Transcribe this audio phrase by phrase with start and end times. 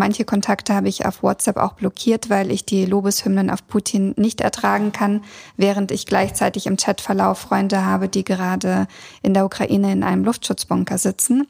[0.00, 4.40] manche Kontakte habe ich auf WhatsApp auch blockiert, weil ich die Lobeshymnen auf Putin nicht
[4.40, 5.22] ertragen kann,
[5.58, 8.88] während ich gleichzeitig im Chatverlauf Freunde habe, die gerade
[9.22, 11.46] in der Ukraine in einem Luftschutzbunker sitzen.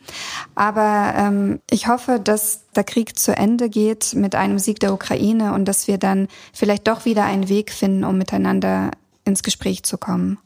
[0.56, 5.54] Aber ähm, ich hoffe, dass der Krieg zu Ende geht mit einem Sieg der Ukraine
[5.54, 8.90] und dass wir dann vielleicht doch wieder einen Weg finden, um miteinander
[9.24, 10.38] ins Gespräch zu kommen.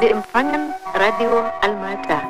[0.00, 2.22] Sie empfangen Radio Almata.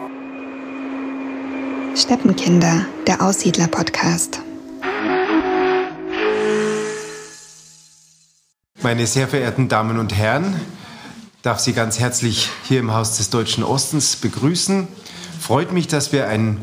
[1.97, 4.41] Steppenkinder, der Aussiedler-Podcast.
[8.83, 10.61] Meine sehr verehrten Damen und Herren,
[11.43, 14.87] darf Sie ganz herzlich hier im Haus des Deutschen Ostens begrüßen.
[15.41, 16.61] Freut mich, dass wir ein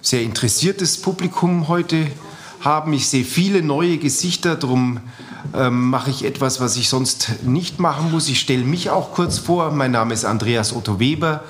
[0.00, 2.06] sehr interessiertes Publikum heute
[2.60, 2.92] haben.
[2.92, 5.00] Ich sehe viele neue Gesichter, darum
[5.52, 8.28] ähm, mache ich etwas, was ich sonst nicht machen muss.
[8.28, 9.70] Ich stelle mich auch kurz vor.
[9.70, 11.44] Mein Name ist Andreas Otto Weber.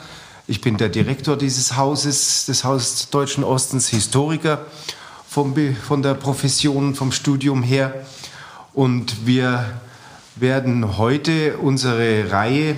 [0.46, 4.66] Ich bin der Direktor dieses Hauses, des Hauses Deutschen Ostens, Historiker
[5.28, 5.54] vom,
[5.86, 7.95] von der Profession, vom Studium her.
[8.73, 9.64] Und wir
[10.36, 12.76] werden heute unsere Reihe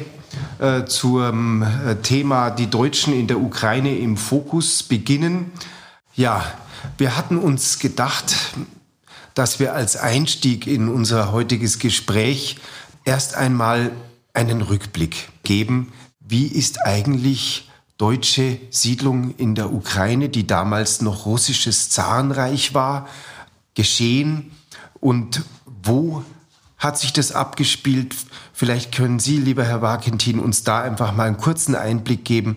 [0.58, 5.52] äh, zum äh, Thema Die Deutschen in der Ukraine im Fokus beginnen.
[6.14, 6.44] Ja,
[6.98, 8.36] wir hatten uns gedacht,
[9.36, 12.56] dass wir als Einstieg in unser heutiges Gespräch
[13.04, 13.92] erst einmal
[14.32, 15.92] einen Rückblick geben.
[16.20, 23.08] Wie ist eigentlich deutsche Siedlung in der Ukraine, die damals noch russisches Zarenreich war,
[23.74, 24.52] geschehen
[25.00, 26.24] und wo
[26.78, 28.16] hat sich das abgespielt?
[28.54, 32.56] Vielleicht können Sie, lieber Herr Wagentin, uns da einfach mal einen kurzen Einblick geben,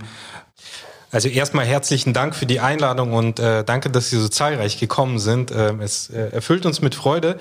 [1.11, 5.19] also erstmal herzlichen Dank für die Einladung und äh, danke, dass Sie so zahlreich gekommen
[5.19, 5.51] sind.
[5.51, 7.39] Äh, es äh, erfüllt uns mit Freude.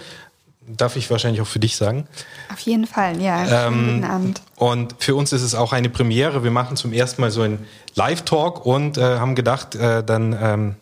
[0.67, 2.07] Darf ich wahrscheinlich auch für dich sagen?
[2.53, 3.69] Auf jeden Fall, ja.
[3.69, 4.43] Ähm, guten Abend.
[4.57, 6.45] Und für uns ist es auch eine Premiere.
[6.45, 10.75] Wir machen zum ersten Mal so einen Live-Talk und äh, haben gedacht, äh, dann ähm,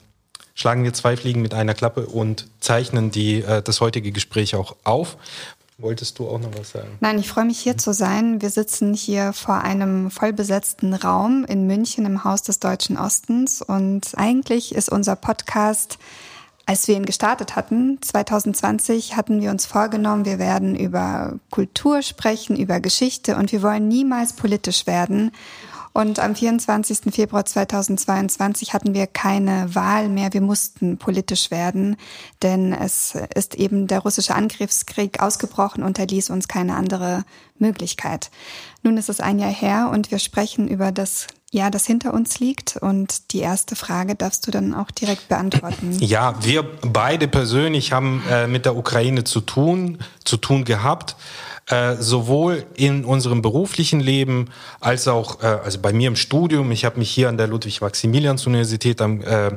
[0.56, 4.74] schlagen wir zwei Fliegen mit einer Klappe und zeichnen die, äh, das heutige Gespräch auch
[4.82, 5.16] auf.
[5.78, 6.96] Wolltest du auch noch was sagen?
[7.00, 8.40] Nein, ich freue mich hier zu sein.
[8.40, 14.16] Wir sitzen hier vor einem vollbesetzten Raum in München im Haus des Deutschen Ostens und
[14.16, 15.98] eigentlich ist unser Podcast
[16.68, 22.56] als wir ihn gestartet hatten, 2020, hatten wir uns vorgenommen, wir werden über Kultur sprechen,
[22.56, 25.30] über Geschichte und wir wollen niemals politisch werden.
[25.96, 27.10] Und am 24.
[27.10, 30.34] Februar 2022 hatten wir keine Wahl mehr.
[30.34, 31.96] Wir mussten politisch werden,
[32.42, 37.24] denn es ist eben der russische Angriffskrieg ausgebrochen und er ließ uns keine andere
[37.58, 38.30] Möglichkeit.
[38.82, 42.40] Nun ist es ein Jahr her und wir sprechen über das Jahr, das hinter uns
[42.40, 42.76] liegt.
[42.76, 45.96] Und die erste Frage darfst du dann auch direkt beantworten.
[46.00, 51.16] Ja, wir beide persönlich haben äh, mit der Ukraine zu tun, zu tun gehabt
[51.68, 56.70] äh, sowohl in unserem beruflichen Leben als auch äh, also bei mir im Studium.
[56.70, 59.50] Ich habe mich hier an der Ludwig-Maximilians-Universität am äh,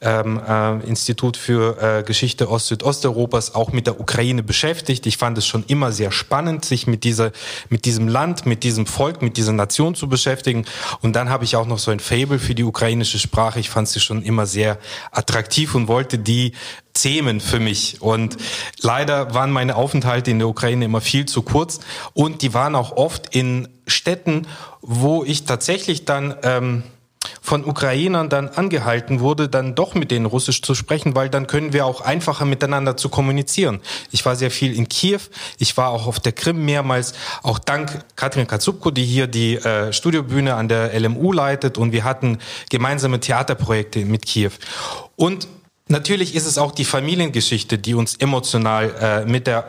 [0.00, 5.04] ähm, äh, Institut für äh, Geschichte Ost-Südosteuropas auch mit der Ukraine beschäftigt.
[5.04, 7.32] Ich fand es schon immer sehr spannend, sich mit dieser
[7.68, 10.64] mit diesem Land, mit diesem Volk, mit dieser Nation zu beschäftigen.
[11.02, 13.60] Und dann habe ich auch noch so ein Fable für die ukrainische Sprache.
[13.60, 14.78] Ich fand sie schon immer sehr
[15.10, 16.52] attraktiv und wollte die
[16.94, 18.00] Themen für mich.
[18.00, 18.36] Und
[18.80, 21.80] leider waren meine Aufenthalte in der Ukraine immer viel zu kurz.
[22.14, 24.46] Und die waren auch oft in Städten,
[24.80, 26.82] wo ich tatsächlich dann ähm,
[27.40, 31.72] von Ukrainern dann angehalten wurde, dann doch mit denen Russisch zu sprechen, weil dann können
[31.72, 33.80] wir auch einfacher miteinander zu kommunizieren.
[34.10, 35.20] Ich war sehr viel in Kiew,
[35.58, 39.92] ich war auch auf der Krim mehrmals, auch dank Katrin Katsupko, die hier die äh,
[39.92, 42.38] Studiobühne an der LMU leitet und wir hatten
[42.70, 44.52] gemeinsame Theaterprojekte mit Kiew.
[45.16, 45.48] Und
[45.88, 49.64] Natürlich ist es auch die Familiengeschichte, die uns emotional äh, mit der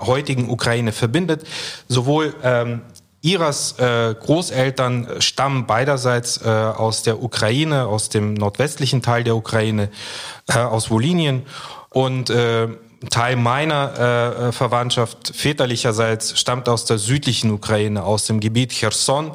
[0.00, 1.46] heutigen Ukraine verbindet.
[1.88, 2.80] Sowohl ähm,
[3.20, 9.90] Iras äh, Großeltern stammen beiderseits äh, aus der Ukraine, aus dem nordwestlichen Teil der Ukraine,
[10.48, 11.44] äh, aus Wolinien.
[11.90, 12.68] Und äh,
[13.10, 19.32] Teil meiner äh, Verwandtschaft väterlicherseits stammt aus der südlichen Ukraine, aus dem Gebiet Cherson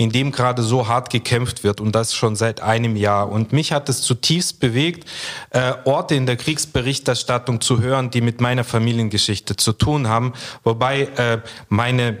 [0.00, 3.30] in dem gerade so hart gekämpft wird und das schon seit einem Jahr.
[3.30, 5.06] Und mich hat es zutiefst bewegt,
[5.50, 10.32] äh, Orte in der Kriegsberichterstattung zu hören, die mit meiner Familiengeschichte zu tun haben,
[10.64, 12.16] wobei äh, meine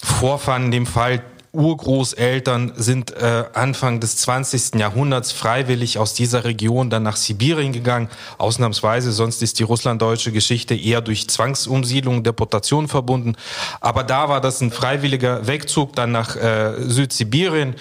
[0.00, 1.24] Vorfahren in dem Fall
[1.56, 4.74] Urgroßeltern sind äh, Anfang des 20.
[4.76, 8.08] Jahrhunderts freiwillig aus dieser Region dann nach Sibirien gegangen.
[8.38, 13.36] Ausnahmsweise, sonst ist die russlanddeutsche Geschichte eher durch Zwangsumsiedlung, Deportation verbunden.
[13.80, 17.74] Aber da war das ein freiwilliger Wegzug dann nach äh, Südsibirien.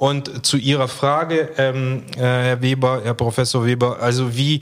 [0.00, 4.60] Und zu Ihrer Frage, ähm, äh, Herr Weber, Herr Professor Weber, also wie,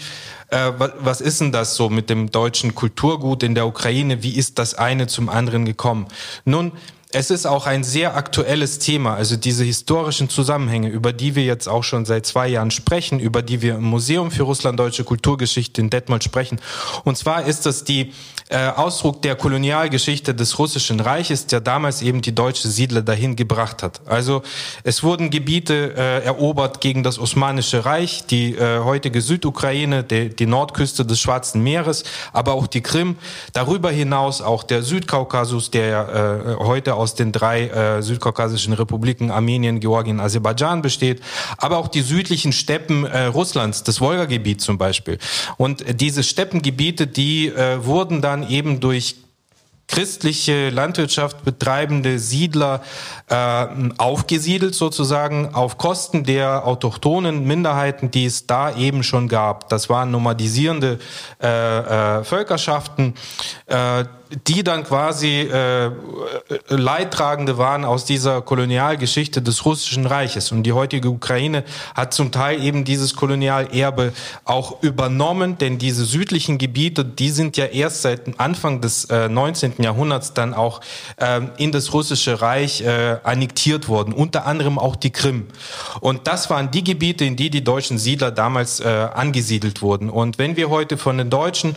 [0.49, 4.25] äh, was ist denn das so mit dem deutschen Kulturgut in der Ukraine?
[4.25, 6.09] Wie ist das eine zum anderen gekommen?
[6.45, 6.73] Nun,
[7.11, 11.67] es ist auch ein sehr aktuelles Thema, also diese historischen Zusammenhänge, über die wir jetzt
[11.67, 15.89] auch schon seit zwei Jahren sprechen, über die wir im Museum für Russlanddeutsche Kulturgeschichte in
[15.89, 16.61] Detmold sprechen.
[17.05, 18.13] Und zwar ist das die
[18.51, 23.83] äh, Ausdruck der Kolonialgeschichte des Russischen Reiches, der damals eben die deutsche Siedler dahin gebracht
[23.83, 24.01] hat.
[24.07, 24.43] Also
[24.85, 30.47] es wurden Gebiete äh, erobert gegen das Osmanische Reich, die äh, heutige Südukraine, die, die
[30.47, 33.17] Nordküste des Schwarzen Meeres, aber auch die Krim.
[33.53, 39.81] Darüber hinaus auch der Südkaukasus, der äh, heute aus den drei äh, südkaukasischen Republiken Armenien,
[39.81, 41.23] Georgien, Aserbaidschan besteht,
[41.57, 45.19] aber auch die südlichen Steppen äh, Russlands, das Wolgagebiet zum Beispiel.
[45.57, 49.17] Und äh, diese Steppengebiete, die äh, wurden dann eben durch
[49.89, 52.83] christliche Landwirtschaft betreibende Siedler
[53.29, 53.67] äh,
[53.97, 59.71] aufgesiedelt sozusagen auf Kosten der autochthonen Minderheiten, die es da eben schon gab.
[59.71, 60.99] Das waren nomadisierende
[61.43, 61.49] äh,
[62.19, 63.15] äh, Völkerschaften,
[63.67, 64.05] äh,
[64.47, 65.91] die dann quasi äh,
[66.69, 70.53] Leidtragende waren aus dieser Kolonialgeschichte des russischen Reiches.
[70.53, 71.65] Und die heutige Ukraine
[71.95, 74.13] hat zum Teil eben dieses Kolonialerbe
[74.45, 79.75] auch übernommen, denn diese südlichen Gebiete, die sind ja erst seit Anfang des äh, 19.
[79.79, 80.81] Jahrhunderts dann auch
[81.17, 85.47] äh, in das russische Reich äh, annektiert worden, unter anderem auch die Krim.
[86.01, 90.11] Und das waren die Gebiete, in die die deutschen Siedler damals äh, angesiedelt wurden.
[90.11, 91.77] Und wenn wir heute von den Deutschen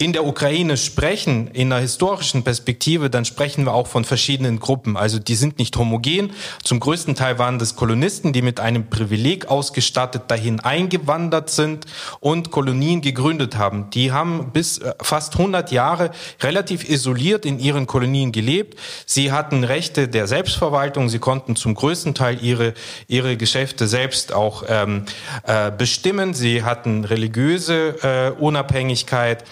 [0.00, 4.96] in der Ukraine sprechen, in einer historischen Perspektive, dann sprechen wir auch von verschiedenen Gruppen.
[4.96, 6.32] Also die sind nicht homogen.
[6.64, 11.84] Zum größten Teil waren das Kolonisten, die mit einem Privileg ausgestattet dahin eingewandert sind
[12.18, 13.90] und Kolonien gegründet haben.
[13.90, 18.78] Die haben bis äh, fast 100 Jahre relativ isoliert in ihren Kolonien gelebt.
[19.04, 21.10] Sie hatten Rechte der Selbstverwaltung.
[21.10, 22.72] Sie konnten zum größten Teil ihre,
[23.06, 25.04] ihre Geschäfte selbst auch ähm,
[25.42, 26.32] äh, bestimmen.
[26.32, 29.44] Sie hatten religiöse äh, Unabhängigkeit.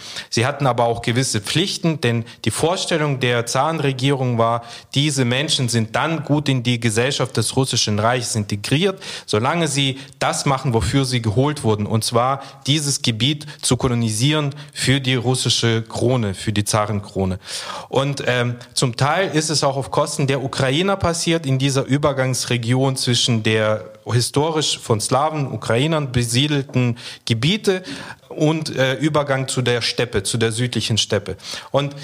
[0.47, 4.63] Hatten aber auch gewisse Pflichten, denn die Vorstellung der Zarenregierung war,
[4.95, 10.47] diese Menschen sind dann gut in die Gesellschaft des Russischen Reichs integriert, solange sie das
[10.47, 16.35] machen, wofür sie geholt wurden, und zwar dieses Gebiet zu kolonisieren für die russische Krone,
[16.35, 17.39] für die Zarenkrone.
[17.89, 22.97] Und ähm, zum Teil ist es auch auf Kosten der Ukrainer passiert, in dieser Übergangsregion
[22.97, 27.83] zwischen der historisch von Slawen, Ukrainern besiedelten Gebiete
[28.29, 31.37] und äh, Übergang zu der Steppe, zu der südlichen Steppe.
[31.71, 31.95] Und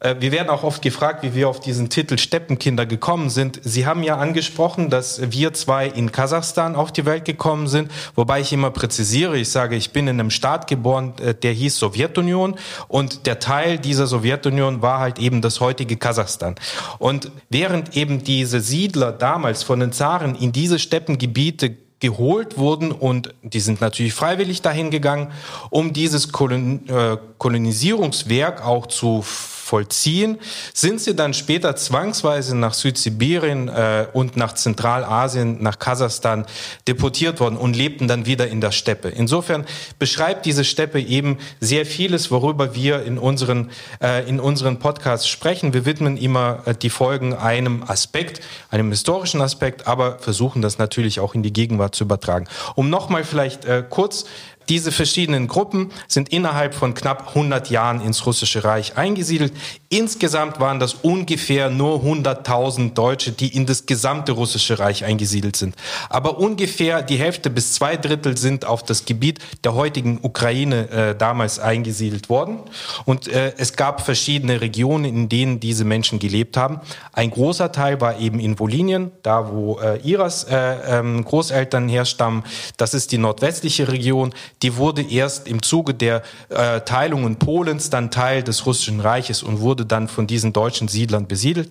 [0.00, 3.60] wir werden auch oft gefragt, wie wir auf diesen Titel Steppenkinder gekommen sind.
[3.62, 8.40] Sie haben ja angesprochen, dass wir zwei in Kasachstan auf die Welt gekommen sind, wobei
[8.40, 12.56] ich immer präzisiere, ich sage, ich bin in einem Staat geboren, äh, der hieß Sowjetunion
[12.86, 16.56] und der Teil dieser Sowjetunion war halt eben das heutige Kasachstan.
[16.98, 23.32] Und während eben diese Siedler damals von den Zaren in diese Steppengebiete geholt wurden und
[23.42, 25.32] die sind natürlich freiwillig dahin gegangen,
[25.70, 29.24] um dieses Kolon äh, Kolonisierungswerk auch zu
[29.64, 30.38] vollziehen,
[30.74, 36.44] sind sie dann später zwangsweise nach Südsibirien äh, und nach Zentralasien, nach Kasachstan
[36.86, 39.08] deportiert worden und lebten dann wieder in der Steppe.
[39.08, 39.64] Insofern
[39.98, 43.70] beschreibt diese Steppe eben sehr vieles, worüber wir in unseren,
[44.02, 45.72] äh, in unseren Podcasts sprechen.
[45.72, 51.20] Wir widmen immer äh, die Folgen einem Aspekt, einem historischen Aspekt, aber versuchen das natürlich
[51.20, 52.46] auch in die Gegenwart zu übertragen.
[52.74, 54.26] Um nochmal vielleicht äh, kurz
[54.68, 59.52] diese verschiedenen Gruppen sind innerhalb von knapp 100 Jahren ins Russische Reich eingesiedelt.
[59.88, 65.76] Insgesamt waren das ungefähr nur 100.000 Deutsche, die in das gesamte Russische Reich eingesiedelt sind.
[66.08, 71.14] Aber ungefähr die Hälfte bis zwei Drittel sind auf das Gebiet der heutigen Ukraine äh,
[71.14, 72.58] damals eingesiedelt worden.
[73.04, 76.80] Und äh, es gab verschiedene Regionen, in denen diese Menschen gelebt haben.
[77.12, 82.44] Ein großer Teil war eben in Wolinien, da wo äh, Iras äh, ähm, Großeltern herstammen.
[82.76, 88.10] Das ist die nordwestliche Region die wurde erst im Zuge der äh, Teilungen Polens dann
[88.10, 91.70] Teil des Russischen Reiches und wurde dann von diesen deutschen Siedlern besiedelt.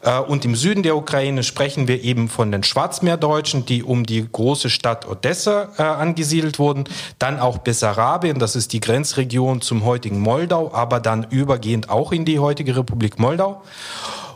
[0.00, 4.26] Äh, und im Süden der Ukraine sprechen wir eben von den Schwarzmeerdeutschen, die um die
[4.26, 6.84] große Stadt Odessa äh, angesiedelt wurden.
[7.18, 12.24] Dann auch Bessarabien, das ist die Grenzregion zum heutigen Moldau, aber dann übergehend auch in
[12.24, 13.60] die heutige Republik Moldau.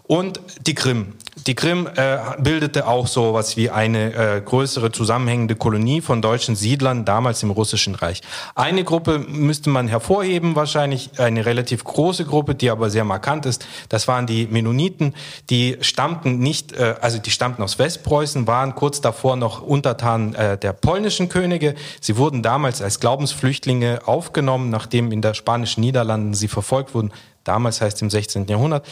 [0.07, 1.15] Und die Krim.
[1.47, 6.57] Die Krim äh, bildete auch so was wie eine äh, größere zusammenhängende Kolonie von deutschen
[6.57, 8.23] Siedlern damals im Russischen Reich.
[8.55, 13.67] Eine Gruppe müsste man hervorheben, wahrscheinlich eine relativ große Gruppe, die aber sehr markant ist.
[13.89, 15.15] Das waren die Mennoniten.
[15.51, 20.59] Die stammten nicht, äh, also die stammten aus Westpreußen, waren kurz davor noch Untertan äh,
[20.59, 21.75] der polnischen Könige.
[22.01, 27.13] Sie wurden damals als Glaubensflüchtlinge aufgenommen, nachdem in der spanischen Niederlanden sie verfolgt wurden
[27.49, 28.47] damals heißt im 16.
[28.47, 28.87] Jahrhundert.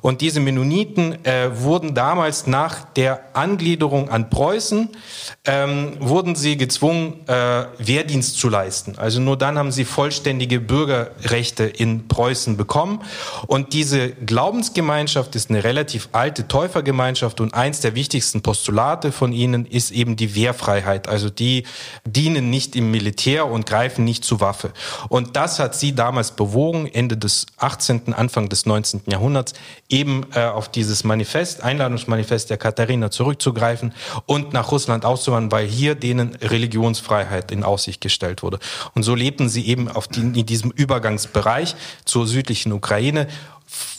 [0.00, 4.88] Und diese Mennoniten äh, wurden damals nach der Angliederung an Preußen,
[5.44, 8.94] ähm, wurden sie gezwungen, äh, Wehrdienst zu leisten.
[8.96, 13.02] Also nur dann haben sie vollständige Bürgerrechte in Preußen bekommen.
[13.46, 19.66] Und diese Glaubensgemeinschaft ist eine relativ alte Täufergemeinschaft und eins der wichtigsten Postulate von ihnen
[19.66, 21.08] ist eben die Wehrfreiheit.
[21.08, 21.64] Also die
[22.06, 24.72] dienen nicht im Militär und greifen nicht zu Waffe.
[25.10, 29.02] Und das hat sie damals bewogen, Ende des 18., Anfang des 19.
[29.06, 29.54] Jahrhunderts,
[29.88, 33.92] eben äh, auf dieses Manifest, Einladungsmanifest der Katharina zurückzugreifen
[34.26, 38.58] und nach Russland auszuwandern, weil hier denen Religionsfreiheit in Aussicht gestellt wurde.
[38.94, 41.74] Und so lebten sie eben auf die, in diesem Übergangsbereich
[42.04, 43.28] zur südlichen Ukraine,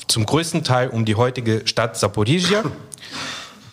[0.07, 2.63] zum größten Teil um die heutige Stadt Saporizhia.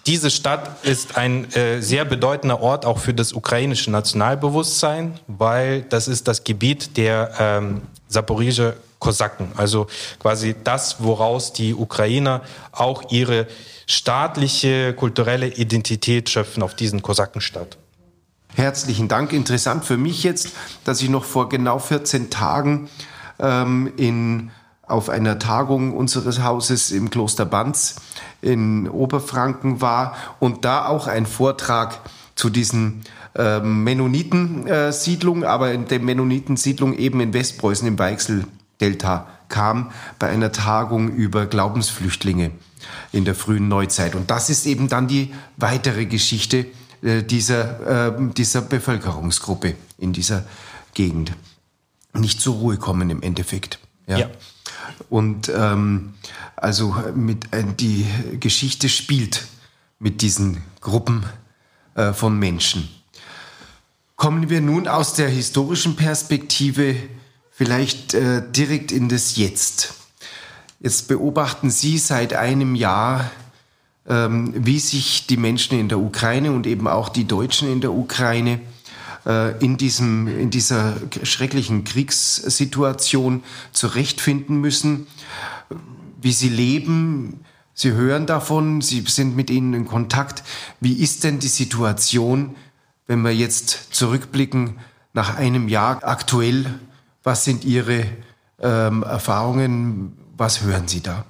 [0.06, 6.06] Diese Stadt ist ein äh, sehr bedeutender Ort auch für das ukrainische Nationalbewusstsein, weil das
[6.06, 9.86] ist das Gebiet der ähm, Saporizhia Kosaken, also
[10.18, 13.46] quasi das, woraus die Ukrainer auch ihre
[13.86, 17.78] staatliche, kulturelle Identität schöpfen auf diesen Kosakenstadt.
[18.54, 19.32] Herzlichen Dank.
[19.32, 20.52] Interessant für mich jetzt,
[20.84, 22.88] dass ich noch vor genau 14 Tagen
[23.38, 24.50] ähm, in,
[24.82, 27.96] auf einer Tagung unseres Hauses im Kloster Banz
[28.40, 32.00] in Oberfranken war und da auch ein Vortrag
[32.34, 33.02] zu diesen
[33.34, 37.96] ähm, Mennonitensiedlung, äh, aber in der Mennonitensiedlung eben in Westpreußen im
[38.80, 42.50] Weichsel-Delta kam bei einer Tagung über Glaubensflüchtlinge
[43.12, 44.14] in der frühen Neuzeit.
[44.14, 46.66] Und das ist eben dann die weitere Geschichte
[47.02, 50.44] äh, dieser, äh, dieser Bevölkerungsgruppe in dieser
[50.94, 51.32] Gegend.
[52.12, 53.78] Nicht zur Ruhe kommen im Endeffekt.
[54.06, 54.18] Ja.
[54.18, 54.30] ja.
[55.10, 56.14] Und ähm,
[56.56, 58.06] also mit, äh, die
[58.40, 59.46] Geschichte spielt
[59.98, 61.24] mit diesen Gruppen
[61.94, 62.88] äh, von Menschen.
[64.16, 66.96] Kommen wir nun aus der historischen Perspektive
[67.56, 69.94] vielleicht äh, direkt in das Jetzt.
[70.78, 73.30] Jetzt beobachten Sie seit einem Jahr,
[74.06, 77.92] ähm, wie sich die Menschen in der Ukraine und eben auch die Deutschen in der
[77.92, 78.60] Ukraine
[79.24, 85.06] äh, in, diesem, in dieser schrecklichen Kriegssituation zurechtfinden müssen,
[86.20, 87.40] wie sie leben.
[87.72, 90.44] Sie hören davon, Sie sind mit ihnen in Kontakt.
[90.80, 92.54] Wie ist denn die Situation,
[93.06, 94.78] wenn wir jetzt zurückblicken
[95.14, 96.78] nach einem Jahr aktuell?
[97.26, 98.04] Was sind Ihre
[98.62, 100.16] ähm, Erfahrungen?
[100.36, 101.24] Was hören Sie da?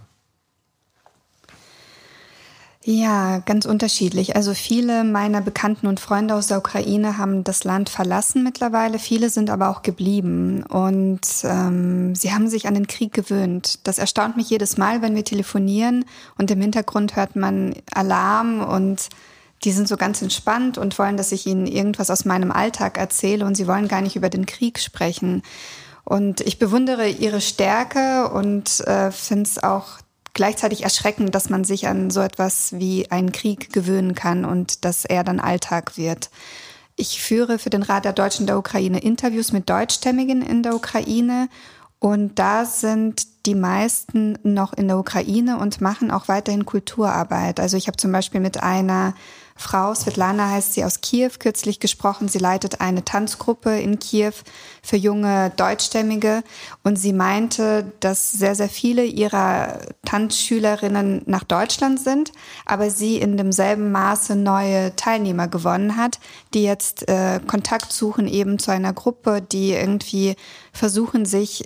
[2.85, 4.37] Ja, ganz unterschiedlich.
[4.37, 8.99] Also viele meiner Bekannten und Freunde aus der Ukraine haben das Land verlassen mittlerweile.
[8.99, 13.87] Viele sind aber auch geblieben und ähm, sie haben sich an den Krieg gewöhnt.
[13.87, 16.05] Das erstaunt mich jedes Mal, wenn wir telefonieren
[16.37, 19.09] und im Hintergrund hört man Alarm und
[19.67, 23.45] die sind so ganz entspannt und wollen, dass ich ihnen irgendwas aus meinem Alltag erzähle
[23.45, 25.43] und sie wollen gar nicht über den Krieg sprechen.
[26.05, 29.99] Und ich bewundere ihre Stärke und äh, finde es auch
[30.35, 35.05] gleichzeitig erschreckend, dass man sich an so etwas wie einen Krieg gewöhnen kann und dass
[35.05, 36.31] er dann Alltag wird.
[36.95, 41.49] Ich führe für den Rat der Deutschen der Ukraine Interviews mit Deutschstämmigen in der Ukraine
[41.99, 47.59] und da sind die meisten noch in der Ukraine und machen auch weiterhin Kulturarbeit.
[47.59, 49.15] Also ich habe zum Beispiel mit einer
[49.59, 52.29] Frau, Svetlana heißt sie aus Kiew, kürzlich gesprochen.
[52.29, 54.33] Sie leitet eine Tanzgruppe in Kiew
[54.83, 56.45] für junge Deutschstämmige
[56.85, 62.33] und sie meinte, dass sehr, sehr viele ihrer Tanzschülerinnen nach Deutschland sind,
[62.67, 66.21] aber sie in demselben Maße neue Teilnehmer gewonnen hat,
[66.53, 70.37] die jetzt äh, Kontakt suchen eben zu einer Gruppe, die irgendwie
[70.73, 71.65] versuchen, sich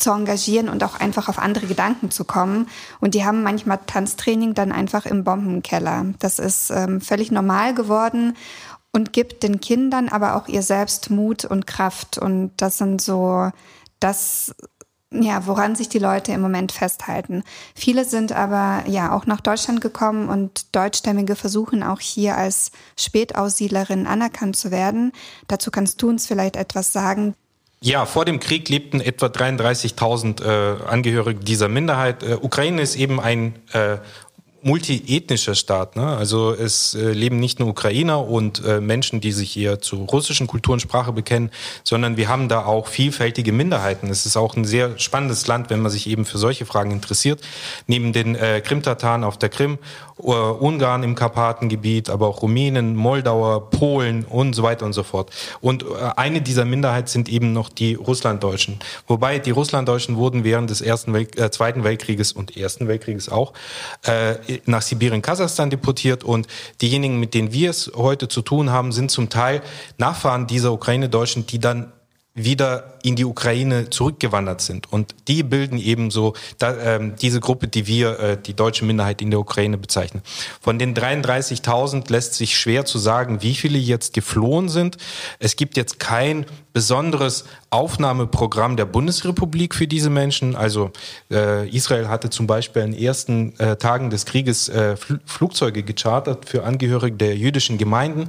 [0.00, 2.68] zu engagieren und auch einfach auf andere Gedanken zu kommen.
[3.00, 6.06] Und die haben manchmal Tanztraining dann einfach im Bombenkeller.
[6.18, 8.34] Das ist ähm, völlig normal geworden
[8.92, 12.18] und gibt den Kindern aber auch ihr selbst Mut und Kraft.
[12.18, 13.50] Und das sind so
[14.00, 14.54] das,
[15.12, 17.44] ja, woran sich die Leute im Moment festhalten.
[17.74, 24.06] Viele sind aber ja auch nach Deutschland gekommen und Deutschstämmige versuchen auch hier als Spätaussiedlerin
[24.06, 25.12] anerkannt zu werden.
[25.46, 27.34] Dazu kannst du uns vielleicht etwas sagen.
[27.82, 32.22] Ja, vor dem Krieg lebten etwa 33.000 äh, Angehörige dieser Minderheit.
[32.22, 33.96] Äh, Ukraine ist eben ein äh,
[34.62, 35.96] multiethnischer Staat.
[35.96, 36.06] Ne?
[36.06, 40.46] Also es äh, leben nicht nur Ukrainer und äh, Menschen, die sich eher zur russischen
[40.46, 41.50] Kultur und Sprache bekennen,
[41.84, 44.08] sondern wir haben da auch vielfältige Minderheiten.
[44.08, 47.40] Es ist auch ein sehr spannendes Land, wenn man sich eben für solche Fragen interessiert.
[47.86, 49.78] Neben den äh, Krimtataren auf der Krim,
[50.18, 55.30] äh, Ungarn im Karpatengebiet, aber auch Rumänen, Moldauer, Polen und so weiter und so fort.
[55.60, 55.86] Und äh,
[56.16, 58.78] eine dieser Minderheiten sind eben noch die Russlanddeutschen.
[59.06, 63.52] Wobei die Russlanddeutschen wurden während des Ersten Welt äh, Zweiten Weltkrieges und Ersten Weltkrieges auch
[64.66, 66.46] nach Sibirien, Kasachstan deportiert und
[66.80, 69.62] diejenigen, mit denen wir es heute zu tun haben, sind zum Teil
[69.98, 71.92] Nachfahren dieser Ukraine-Deutschen, die dann
[72.34, 74.92] wieder in die Ukraine zurückgewandert sind.
[74.92, 79.20] Und die bilden eben so da, ähm, diese Gruppe, die wir äh, die deutsche Minderheit
[79.20, 80.22] in der Ukraine bezeichnen.
[80.60, 84.96] Von den 33.000 lässt sich schwer zu sagen, wie viele jetzt geflohen sind.
[85.38, 90.56] Es gibt jetzt kein besonderes Aufnahmeprogramm der Bundesrepublik für diese Menschen.
[90.56, 90.90] Also
[91.30, 95.82] äh, Israel hatte zum Beispiel in den ersten äh, Tagen des Krieges äh, Fl Flugzeuge
[95.82, 98.28] gechartert für Angehörige der jüdischen Gemeinden.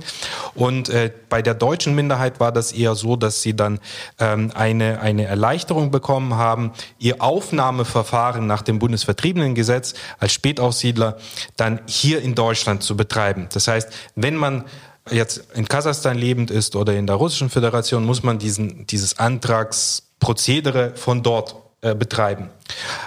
[0.56, 3.80] Und äh, bei der deutschen Minderheit war das eher so, dass sie dann
[4.20, 11.18] ähm, eine, eine Erleichterung bekommen haben, ihr Aufnahmeverfahren nach dem Bundesvertriebenengesetz als Spätaussiedler
[11.58, 13.48] dann hier in Deutschland zu betreiben.
[13.52, 14.66] Das heißt, wenn man
[15.10, 20.94] jetzt in Kasachstan lebend ist oder in der Russischen Föderation, muss man diesen, dieses Antragsprozedere
[20.96, 22.52] von dort äh, betreiben.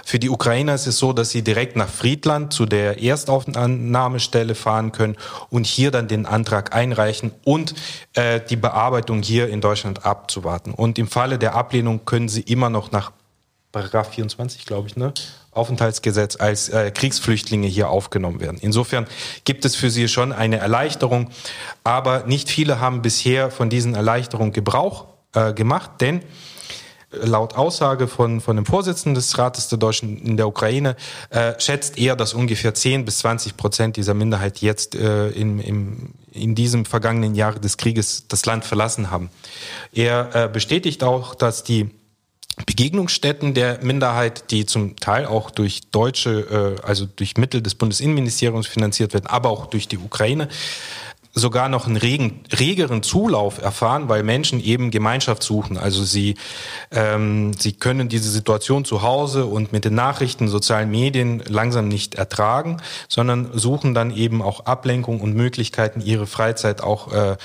[0.03, 4.91] Für die Ukrainer ist es so, dass sie direkt nach Friedland zu der Erstaufnahmestelle fahren
[4.91, 5.15] können
[5.49, 7.73] und hier dann den Antrag einreichen und
[8.15, 10.73] äh, die Bearbeitung hier in Deutschland abzuwarten.
[10.73, 13.13] Und im Falle der Ablehnung können sie immer noch nach
[13.71, 15.13] Paragraph 24, glaube ich, ne?
[15.55, 18.57] Aufenthaltsgesetz als äh, Kriegsflüchtlinge hier aufgenommen werden.
[18.61, 19.05] Insofern
[19.43, 21.29] gibt es für sie schon eine Erleichterung,
[21.83, 26.21] aber nicht viele haben bisher von diesen Erleichterungen Gebrauch äh, gemacht, denn
[27.23, 30.95] laut Aussage von, von dem Vorsitzenden des Rates der Deutschen in der Ukraine
[31.29, 36.13] äh, schätzt er, dass ungefähr 10 bis 20 Prozent dieser Minderheit jetzt äh, in, im,
[36.31, 39.29] in diesem vergangenen Jahr des Krieges das Land verlassen haben.
[39.93, 41.89] Er äh, bestätigt auch, dass die
[42.65, 48.67] Begegnungsstätten der Minderheit, die zum Teil auch durch deutsche, äh, also durch Mittel des Bundesinnenministeriums
[48.67, 50.47] finanziert werden, aber auch durch die Ukraine,
[51.37, 55.77] sogar noch einen regen, regeren Zulauf erfahren, weil Menschen eben Gemeinschaft suchen.
[55.77, 56.35] Also sie,
[56.91, 62.15] ähm, sie können diese Situation zu Hause und mit den Nachrichten, sozialen Medien langsam nicht
[62.15, 62.77] ertragen,
[63.09, 67.35] sondern suchen dann eben auch Ablenkung und Möglichkeiten, ihre Freizeit auch äh,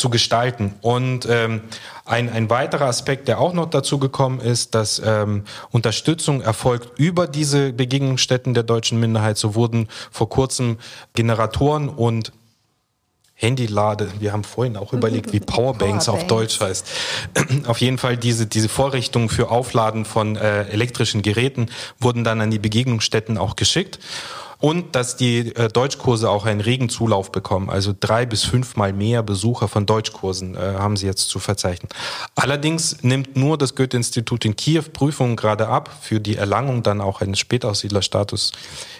[0.00, 0.74] zu gestalten.
[0.80, 1.60] Und ähm,
[2.04, 7.28] ein, ein weiterer Aspekt, der auch noch dazu gekommen ist, dass ähm, Unterstützung erfolgt über
[7.28, 9.38] diese Begegnungsstätten der deutschen Minderheit.
[9.38, 10.78] So wurden vor kurzem
[11.14, 12.32] Generatoren und
[13.40, 16.08] Handylade, wir haben vorhin auch überlegt, wie Powerbanks, Powerbanks.
[16.08, 16.86] auf Deutsch heißt.
[17.66, 22.50] Auf jeden Fall diese, diese Vorrichtungen für Aufladen von äh, elektrischen Geräten wurden dann an
[22.50, 23.98] die Begegnungsstätten auch geschickt
[24.60, 27.70] und dass die äh, Deutschkurse auch einen regen Zulauf bekommen.
[27.70, 31.88] Also drei bis fünfmal mehr Besucher von Deutschkursen äh, haben sie jetzt zu verzeichnen.
[32.34, 37.22] Allerdings nimmt nur das Goethe-Institut in Kiew Prüfungen gerade ab für die Erlangung dann auch
[37.22, 38.52] eines Spätaussiedlerstatus.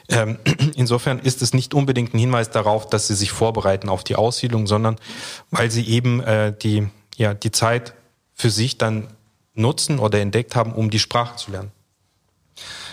[0.09, 0.39] Ähm,
[0.75, 4.67] insofern ist es nicht unbedingt ein Hinweis darauf, dass sie sich vorbereiten auf die Aussiedlung,
[4.67, 4.97] sondern
[5.51, 7.93] weil sie eben äh, die, ja, die Zeit
[8.35, 9.09] für sich dann
[9.55, 11.71] nutzen oder entdeckt haben, um die Sprache zu lernen.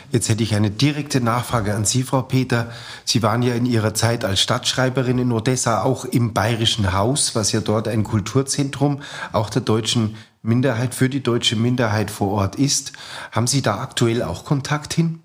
[0.10, 2.72] Jetzt hätte ich eine direkte Nachfrage an Sie, Frau Peter.
[3.04, 7.52] Sie waren ja in Ihrer Zeit als Stadtschreiberin in Odessa auch im Bayerischen Haus, was
[7.52, 9.02] ja dort ein Kulturzentrum
[9.34, 12.93] auch der deutschen Minderheit für die deutsche Minderheit vor Ort ist.
[13.34, 15.20] Haben Sie da aktuell auch Kontakt hin?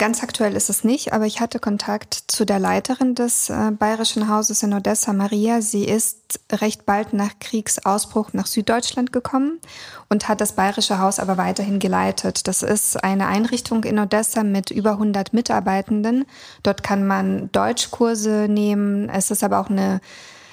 [0.00, 4.30] Ganz aktuell ist es nicht, aber ich hatte Kontakt zu der Leiterin des äh, Bayerischen
[4.30, 5.60] Hauses in Odessa, Maria.
[5.60, 9.60] Sie ist recht bald nach Kriegsausbruch nach Süddeutschland gekommen
[10.08, 12.48] und hat das Bayerische Haus aber weiterhin geleitet.
[12.48, 16.24] Das ist eine Einrichtung in Odessa mit über 100 Mitarbeitenden.
[16.62, 19.10] Dort kann man Deutschkurse nehmen.
[19.10, 20.00] Es ist aber auch eine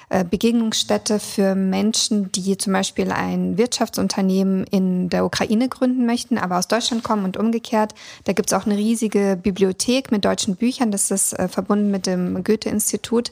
[0.09, 6.69] Begegnungsstätte für Menschen, die zum Beispiel ein Wirtschaftsunternehmen in der Ukraine gründen möchten, aber aus
[6.69, 7.93] Deutschland kommen und umgekehrt.
[8.23, 10.91] Da gibt es auch eine riesige Bibliothek mit deutschen Büchern.
[10.91, 13.31] Das ist äh, verbunden mit dem Goethe-Institut.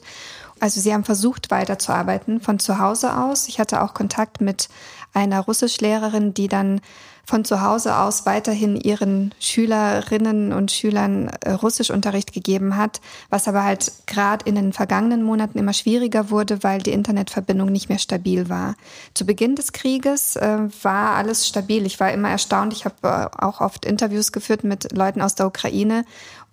[0.60, 3.48] Also sie haben versucht, weiterzuarbeiten von zu Hause aus.
[3.48, 4.68] Ich hatte auch Kontakt mit
[5.12, 6.80] einer Russischlehrerin, die dann
[7.26, 13.64] von zu Hause aus weiterhin ihren Schülerinnen und Schülern äh, Russischunterricht gegeben hat, was aber
[13.64, 18.48] halt gerade in den vergangenen Monaten immer schwieriger wurde, weil die Internetverbindung nicht mehr stabil
[18.48, 18.76] war.
[19.12, 21.84] Zu Beginn des Krieges äh, war alles stabil.
[21.84, 22.72] Ich war immer erstaunt.
[22.72, 26.04] Ich habe äh, auch oft Interviews geführt mit Leuten aus der Ukraine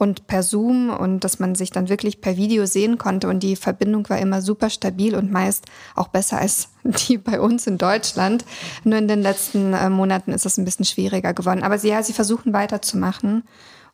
[0.04, 3.56] und per Zoom und dass man sich dann wirklich per Video sehen konnte und die
[3.56, 8.46] Verbindung war immer super stabil und meist auch besser als die bei uns in Deutschland.
[8.84, 11.64] Nur in den letzten äh, Monaten ist es ein bisschen schwieriger geworden.
[11.64, 13.44] Aber sie, ja, sie versuchen weiterzumachen.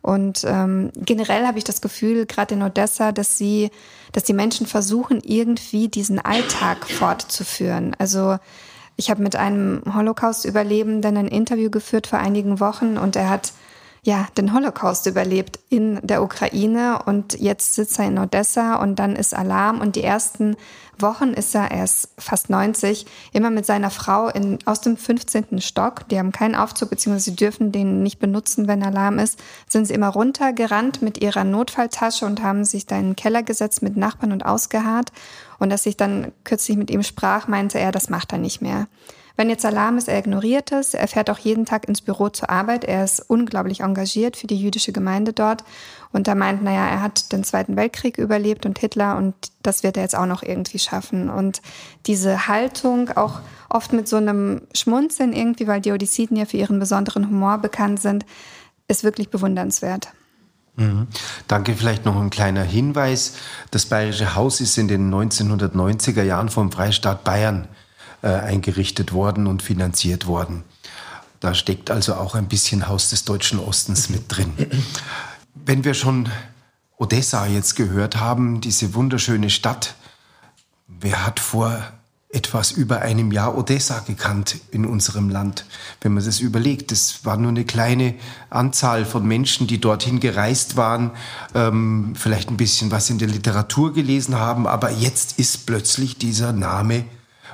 [0.02, 3.70] Und ähm, generell habe ich das Gefühl, gerade in Odessa, dass sie,
[4.12, 7.96] dass die Menschen versuchen, irgendwie diesen Alltag fortzuführen.
[8.00, 8.38] Also
[8.96, 13.54] ich habe mit einem Holocaust-Überlebenden ein Interview geführt vor einigen Wochen und er hat
[14.10, 19.16] ja, den Holocaust überlebt in der Ukraine und jetzt sitzt er in Odessa und dann
[19.16, 20.56] ist Alarm und die ersten
[20.98, 25.62] Wochen ist er, er ist fast 90, immer mit seiner Frau in, aus dem 15.
[25.62, 29.86] Stock, die haben keinen Aufzug, beziehungsweise sie dürfen den nicht benutzen, wenn Alarm ist, sind
[29.86, 33.96] sie immer runtergerannt mit ihrer Notfalltasche und haben sich da in den Keller gesetzt mit
[33.96, 35.12] Nachbarn und ausgeharrt.
[35.60, 38.88] Und dass ich dann kürzlich mit ihm sprach, meinte er, das macht er nicht mehr
[39.40, 40.94] Wenn jetzt Alarm ist, er ignoriert es.
[40.94, 42.84] Er fährt auch jeden Tag ins Büro zur Arbeit.
[42.84, 45.64] Er ist unglaublich engagiert für die jüdische Gemeinde dort.
[46.12, 49.96] Und er meint, naja, er hat den Zweiten Weltkrieg überlebt und Hitler und das wird
[49.96, 51.30] er jetzt auch noch irgendwie schaffen.
[51.30, 51.62] Und
[52.06, 56.78] diese Haltung, auch oft mit so einem Schmunzeln irgendwie, weil die Odyssiden ja für ihren
[56.78, 58.26] besonderen Humor bekannt sind,
[58.90, 60.10] ist wirklich bewundernswert.
[60.76, 61.08] Mhm.
[61.48, 61.76] Danke.
[61.76, 63.36] Vielleicht noch ein kleiner Hinweis.
[63.72, 67.70] Das Bayerische Haus ist in den 1990er Jahren vom Freistaat Bayern
[68.22, 70.64] äh, eingerichtet worden und finanziert worden.
[71.40, 74.54] Da steckt also auch ein bisschen Haus des Deutschen Ostens mit drin.
[75.54, 76.30] Wenn wir schon
[76.98, 79.96] Odessa jetzt gehört haben, diese wunderschöne Stadt,
[80.88, 81.82] wer hat vor
[82.32, 85.66] etwas über einem Jahr Odessa gekannt in unserem Land.
[86.02, 88.14] Wenn man das überlegt, das war nur eine kleine
[88.52, 91.12] Anzahl von Menschen, die dorthin gereist waren,
[91.56, 96.54] ähm, vielleicht ein bisschen was in der Literatur gelesen haben, aber jetzt ist plötzlich dieser
[96.54, 97.06] Name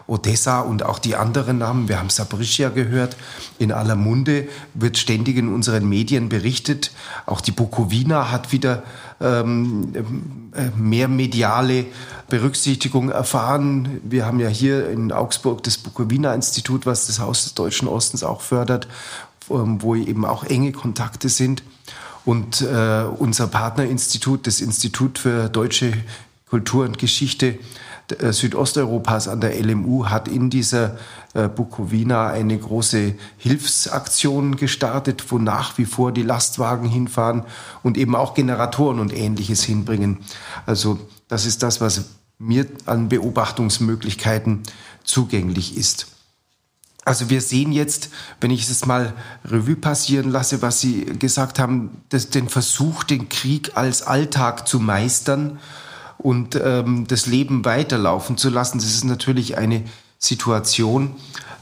[0.08, 3.18] Odessa und auch die anderen Namen, wir haben Saporischia gehört,
[3.58, 6.92] in aller Munde wird ständig in unseren Medien berichtet.
[7.26, 8.84] Auch die Bukowina hat wieder
[9.20, 11.86] ähm, äh, mehr mediale
[12.30, 14.00] Berücksichtigung erfahren.
[14.04, 18.42] Wir haben ja hier in Augsburg das Bukowina-Institut, was das Haus des Deutschen Ostens auch
[18.42, 18.88] fördert,
[19.50, 21.64] ähm, wo eben auch enge Kontakte sind.
[22.26, 25.94] Und äh, unser Partnerinstitut, das Institut für deutsche
[26.50, 27.58] Kultur und Geschichte,
[28.10, 30.98] Südosteuropas an der LMU hat in dieser
[31.34, 37.44] äh, Bukowina eine große Hilfsaktion gestartet, wo nach wie vor die Lastwagen hinfahren
[37.84, 40.20] und eben auch Generatoren und ähnliches hinbringen.
[40.66, 42.06] Also das ist das, was
[42.38, 44.64] mir an Beobachtungsmöglichkeiten
[45.04, 46.08] zugänglich ist.
[47.06, 48.10] Also wir sehen jetzt,
[48.42, 49.14] wenn ich es mal
[49.46, 55.60] Revue passieren lasse, was Sie gesagt haben, den Versuch, den Krieg als Alltag zu meistern
[56.18, 58.78] und ähm, das Leben weiterlaufen zu lassen.
[58.78, 59.84] Das ist natürlich eine
[60.18, 61.16] Situation,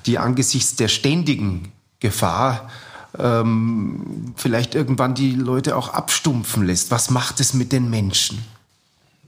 [0.05, 2.69] die angesichts der ständigen Gefahr
[3.17, 6.91] ähm, vielleicht irgendwann die Leute auch abstumpfen lässt.
[6.91, 8.43] Was macht es mit den Menschen?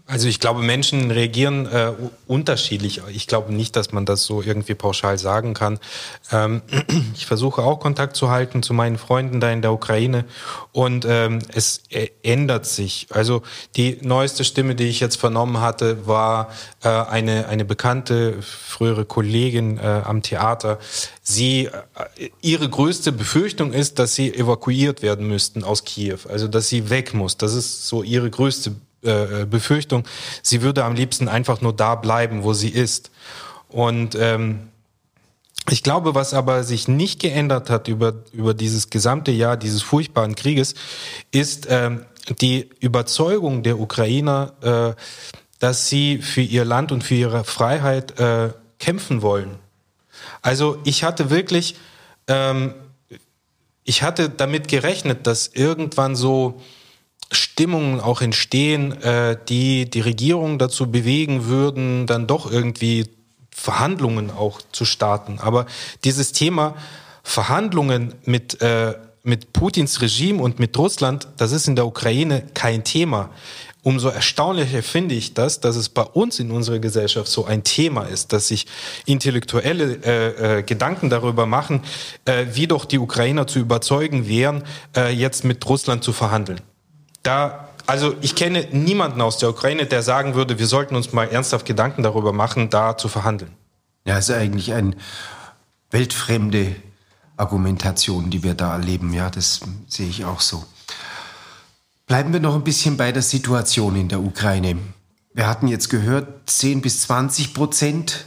[0.07, 1.91] Also ich glaube, Menschen reagieren äh,
[2.27, 3.01] unterschiedlich.
[3.09, 5.79] Ich glaube nicht, dass man das so irgendwie pauschal sagen kann.
[6.31, 6.61] Ähm,
[7.15, 10.25] ich versuche auch Kontakt zu halten zu meinen Freunden da in der Ukraine
[10.73, 11.81] und ähm, es
[12.21, 13.07] ändert sich.
[13.09, 13.41] Also
[13.75, 16.49] die neueste Stimme, die ich jetzt vernommen hatte, war
[16.83, 20.77] äh, eine, eine bekannte frühere Kollegin äh, am Theater.
[21.23, 26.69] Sie, äh, ihre größte Befürchtung ist, dass sie evakuiert werden müssten aus Kiew, also dass
[26.69, 27.37] sie weg muss.
[27.37, 30.03] Das ist so ihre größte äh, Befürchtung,
[30.41, 33.11] sie würde am liebsten einfach nur da bleiben, wo sie ist.
[33.69, 34.69] Und ähm,
[35.69, 40.35] ich glaube, was aber sich nicht geändert hat über, über dieses gesamte Jahr dieses furchtbaren
[40.35, 40.75] Krieges,
[41.31, 42.05] ist ähm,
[42.39, 45.01] die Überzeugung der Ukrainer, äh,
[45.59, 49.57] dass sie für ihr Land und für ihre Freiheit äh, kämpfen wollen.
[50.41, 51.75] Also ich hatte wirklich,
[52.27, 52.73] ähm,
[53.83, 56.61] ich hatte damit gerechnet, dass irgendwann so
[57.31, 63.07] Stimmungen auch entstehen, äh, die die Regierung dazu bewegen würden, dann doch irgendwie
[63.51, 65.39] Verhandlungen auch zu starten.
[65.39, 65.65] Aber
[66.03, 66.75] dieses Thema
[67.23, 72.83] Verhandlungen mit, äh, mit Putins Regime und mit Russland, das ist in der Ukraine kein
[72.83, 73.29] Thema.
[73.81, 78.03] Umso erstaunlicher finde ich das, dass es bei uns in unserer Gesellschaft so ein Thema
[78.03, 78.65] ist, dass sich
[79.05, 81.81] intellektuelle äh, äh, Gedanken darüber machen,
[82.25, 84.63] äh, wie doch die Ukrainer zu überzeugen wären,
[84.95, 86.61] äh, jetzt mit Russland zu verhandeln
[87.25, 91.27] da, also ich kenne niemanden aus der Ukraine, der sagen würde, wir sollten uns mal
[91.27, 93.51] ernsthaft Gedanken darüber machen, da zu verhandeln.
[94.05, 94.95] Ja, es ist eigentlich eine
[95.91, 96.75] weltfremde
[97.37, 99.13] Argumentation, die wir da erleben.
[99.13, 100.63] Ja, das sehe ich auch so.
[102.07, 104.77] Bleiben wir noch ein bisschen bei der Situation in der Ukraine.
[105.33, 108.25] Wir hatten jetzt gehört, 10 bis 20 Prozent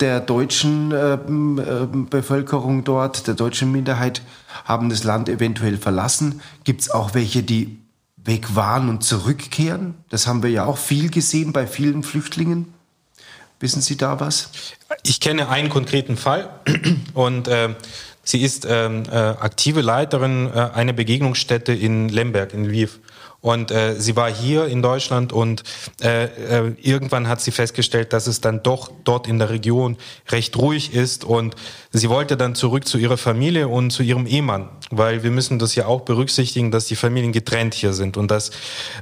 [0.00, 1.18] der deutschen äh,
[2.10, 4.22] Bevölkerung dort, der deutschen Minderheit,
[4.64, 6.40] haben das Land eventuell verlassen.
[6.64, 7.78] Gibt es auch welche, die
[8.24, 9.94] weg waren und zurückkehren?
[10.08, 12.72] Das haben wir ja auch viel gesehen bei vielen Flüchtlingen.
[13.60, 14.50] Wissen Sie da was?
[15.04, 16.50] Ich kenne einen konkreten Fall
[17.14, 17.74] und äh,
[18.24, 22.98] sie ist ähm, äh, aktive Leiterin äh, einer Begegnungsstätte in Lemberg in Lviv.
[23.42, 25.64] Und äh, sie war hier in Deutschland und
[26.00, 29.96] äh, äh, irgendwann hat sie festgestellt, dass es dann doch dort in der Region
[30.30, 31.56] recht ruhig ist und
[31.90, 35.74] sie wollte dann zurück zu ihrer Familie und zu ihrem Ehemann, weil wir müssen das
[35.74, 38.52] ja auch berücksichtigen, dass die Familien getrennt hier sind und dass,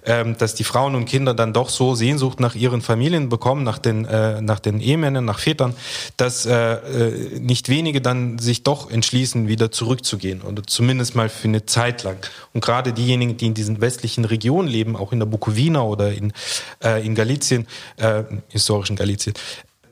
[0.06, 3.78] ähm, dass die Frauen und Kinder dann doch so Sehnsucht nach ihren Familien bekommen, nach
[3.78, 5.74] den, äh, nach den Ehemännern, nach Vätern,
[6.16, 11.48] dass äh, äh, nicht wenige dann sich doch entschließen, wieder zurückzugehen oder zumindest mal für
[11.48, 12.16] eine Zeit lang.
[12.54, 16.32] Und gerade diejenigen, die in diesen westlichen Region leben, auch in der Bukowina oder in,
[16.82, 17.66] äh, in Galizien,
[17.96, 19.34] äh, historischen Galizien,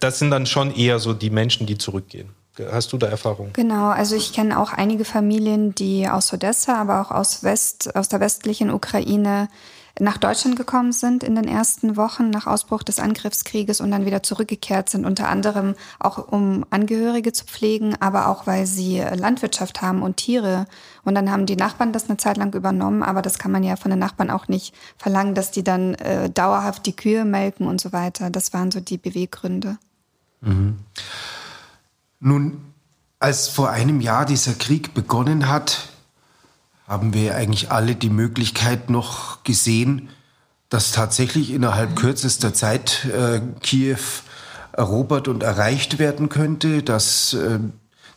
[0.01, 2.31] das sind dann schon eher so die Menschen, die zurückgehen.
[2.73, 3.51] Hast du da Erfahrung?
[3.53, 8.09] Genau, also ich kenne auch einige Familien, die aus Odessa, aber auch aus West, aus
[8.09, 9.49] der westlichen Ukraine
[10.01, 14.23] nach Deutschland gekommen sind in den ersten Wochen nach Ausbruch des Angriffskrieges und dann wieder
[14.23, 20.03] zurückgekehrt sind, unter anderem auch um Angehörige zu pflegen, aber auch weil sie Landwirtschaft haben
[20.03, 20.67] und Tiere.
[21.05, 23.77] Und dann haben die Nachbarn das eine Zeit lang übernommen, aber das kann man ja
[23.77, 27.81] von den Nachbarn auch nicht verlangen, dass die dann äh, dauerhaft die Kühe melken und
[27.81, 28.31] so weiter.
[28.31, 29.79] Das waren so die Beweggründe.
[30.41, 30.79] Mhm.
[32.21, 32.61] Nun,
[33.19, 35.89] als vor einem Jahr dieser Krieg begonnen hat,
[36.89, 40.09] haben wir eigentlich alle die Möglichkeit noch gesehen,
[40.71, 43.99] dass tatsächlich innerhalb kürzester Zeit äh, Kiew
[44.73, 47.59] erobert und erreicht werden könnte, dass äh,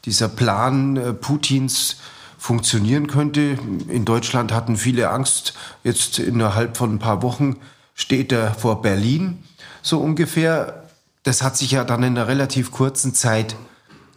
[0.06, 1.98] dieser Plan äh, Putins
[2.38, 3.58] funktionieren könnte.
[3.88, 5.54] In Deutschland hatten viele Angst.
[5.84, 7.58] Jetzt innerhalb von ein paar Wochen
[7.94, 9.44] steht er vor Berlin,
[9.82, 10.84] so ungefähr.
[11.24, 13.56] Das hat sich ja dann in einer relativ kurzen Zeit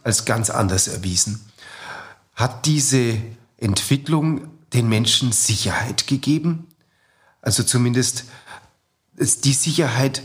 [0.03, 1.45] als ganz anders erwiesen.
[2.33, 3.19] Hat diese
[3.65, 6.67] Entwicklung den Menschen Sicherheit gegeben?
[7.41, 8.25] Also zumindest
[9.17, 10.21] ist die Sicherheit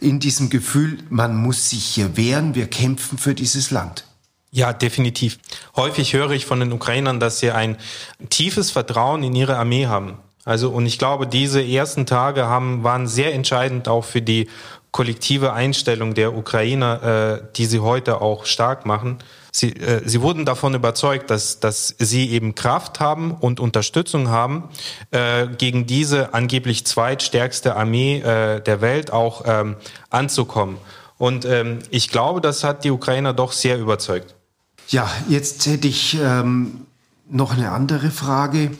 [0.00, 4.04] in diesem Gefühl, man muss sich hier wehren, wir kämpfen für dieses Land.
[4.50, 5.38] Ja, definitiv.
[5.74, 7.76] Häufig höre ich von den Ukrainern, dass sie ein
[8.30, 10.18] tiefes Vertrauen in ihre Armee haben.
[10.44, 14.48] Also, und ich glaube, diese ersten Tage haben, waren sehr entscheidend auch für die
[14.90, 19.18] kollektive Einstellung der Ukrainer, äh, die sie heute auch stark machen.
[19.56, 24.64] Sie, äh, sie wurden davon überzeugt, dass, dass sie eben Kraft haben und Unterstützung haben,
[25.12, 29.76] äh, gegen diese angeblich zweitstärkste Armee äh, der Welt auch ähm,
[30.10, 30.78] anzukommen.
[31.18, 34.34] Und ähm, ich glaube, das hat die Ukrainer doch sehr überzeugt.
[34.88, 36.88] Ja, jetzt hätte ich ähm,
[37.30, 38.72] noch eine andere Frage,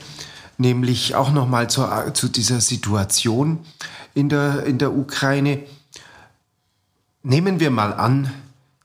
[0.59, 3.61] nämlich auch noch mal zu, zu dieser Situation
[4.13, 5.61] in der, in der Ukraine.
[7.23, 8.33] Nehmen wir mal an,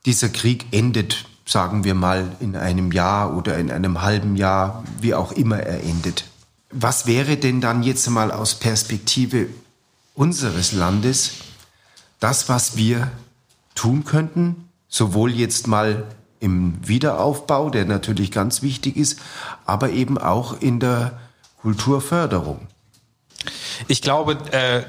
[0.05, 5.15] dieser Krieg endet sagen wir mal, in einem Jahr oder in einem halben Jahr, wie
[5.15, 6.25] auch immer er endet.
[6.69, 9.47] Was wäre denn dann jetzt mal aus Perspektive
[10.13, 11.31] unseres Landes
[12.19, 13.09] das, was wir
[13.73, 16.05] tun könnten, sowohl jetzt mal
[16.39, 19.19] im Wiederaufbau, der natürlich ganz wichtig ist,
[19.65, 21.17] aber eben auch in der
[21.63, 22.67] Kulturförderung?
[23.87, 24.83] Ich glaube, äh,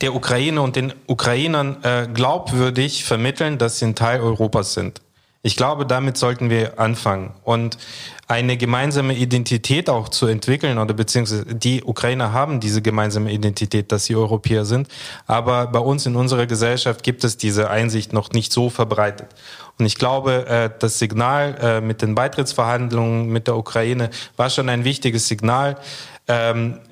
[0.00, 5.00] der Ukraine und den Ukrainern äh, glaubwürdig vermitteln, dass sie ein Teil Europas sind.
[5.42, 7.78] Ich glaube, damit sollten wir anfangen und
[8.28, 14.04] eine gemeinsame Identität auch zu entwickeln oder beziehungsweise die Ukrainer haben diese gemeinsame Identität, dass
[14.04, 14.88] sie Europäer sind.
[15.26, 19.28] Aber bei uns in unserer Gesellschaft gibt es diese Einsicht noch nicht so verbreitet.
[19.78, 24.68] Und ich glaube, äh, das Signal äh, mit den Beitrittsverhandlungen mit der Ukraine war schon
[24.68, 25.78] ein wichtiges Signal.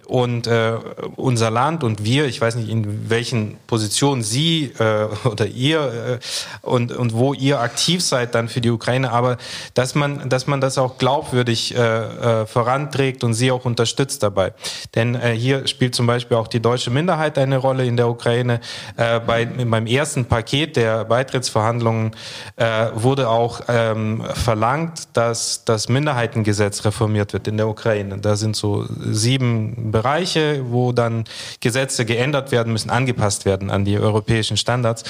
[0.09, 0.73] Und äh,
[1.17, 6.67] unser Land und wir, ich weiß nicht, in welchen Positionen Sie äh, oder ihr äh,
[6.67, 9.37] und, und wo ihr aktiv seid dann für die Ukraine, aber
[9.75, 14.55] dass man, dass man das auch glaubwürdig äh, äh, voranträgt und sie auch unterstützt dabei.
[14.95, 18.61] Denn äh, hier spielt zum Beispiel auch die deutsche Minderheit eine Rolle in der Ukraine.
[18.97, 22.13] Äh, bei, beim ersten Paket der Beitrittsverhandlungen
[22.57, 28.17] äh, wurde auch ähm, verlangt, dass das Minderheitengesetz reformiert wird in der Ukraine.
[28.17, 31.25] Da sind so sieben Bereiche, wo dann
[31.59, 35.03] Gesetze geändert werden müssen, angepasst werden an die europäischen Standards.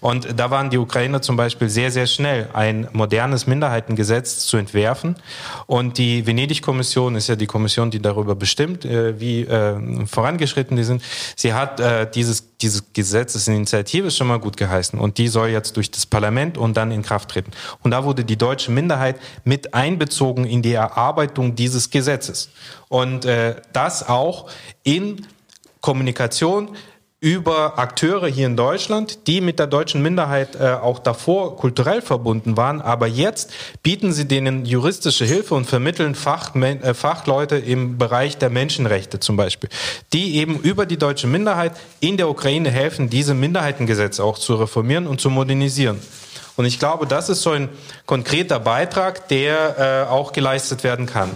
[0.00, 5.16] Und da waren die Ukrainer zum Beispiel sehr, sehr schnell, ein modernes Minderheitengesetz zu entwerfen.
[5.66, 10.84] Und die Venedig-Kommission ist ja die Kommission, die darüber bestimmt, äh, wie äh, vorangeschritten die
[10.84, 11.02] sind.
[11.34, 14.98] Sie hat äh, dieses, dieses Gesetzesinitiative schon mal gut geheißen.
[14.98, 17.50] Und die soll jetzt durch das Parlament und dann in Kraft treten.
[17.82, 22.50] Und da wurde die deutsche Minderheit mit einbezogen in die Erarbeitung dieses Gesetzes.
[22.88, 24.50] Und äh, das auch
[24.82, 25.26] in
[25.80, 26.76] Kommunikation
[27.26, 32.56] über Akteure hier in Deutschland, die mit der deutschen Minderheit äh, auch davor kulturell verbunden
[32.56, 33.50] waren, aber jetzt
[33.82, 39.36] bieten sie denen juristische Hilfe und vermitteln Fach, äh, Fachleute im Bereich der Menschenrechte zum
[39.36, 39.68] Beispiel,
[40.12, 45.08] die eben über die deutsche Minderheit in der Ukraine helfen, diese Minderheitengesetze auch zu reformieren
[45.08, 45.98] und zu modernisieren.
[46.54, 47.70] Und ich glaube, das ist so ein
[48.06, 51.32] konkreter Beitrag, der äh, auch geleistet werden kann.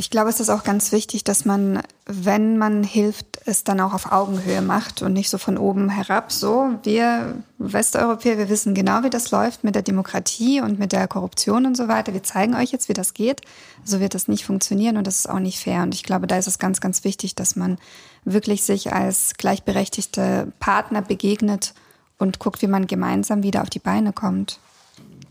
[0.00, 3.92] Ich glaube, es ist auch ganz wichtig, dass man, wenn man hilft, es dann auch
[3.92, 6.30] auf Augenhöhe macht und nicht so von oben herab.
[6.30, 11.08] So, wir Westeuropäer, wir wissen genau, wie das läuft mit der Demokratie und mit der
[11.08, 12.14] Korruption und so weiter.
[12.14, 13.40] Wir zeigen euch jetzt, wie das geht.
[13.84, 15.82] So wird das nicht funktionieren und das ist auch nicht fair.
[15.82, 17.76] Und ich glaube, da ist es ganz, ganz wichtig, dass man
[18.24, 21.74] wirklich sich als gleichberechtigte Partner begegnet
[22.18, 24.60] und guckt, wie man gemeinsam wieder auf die Beine kommt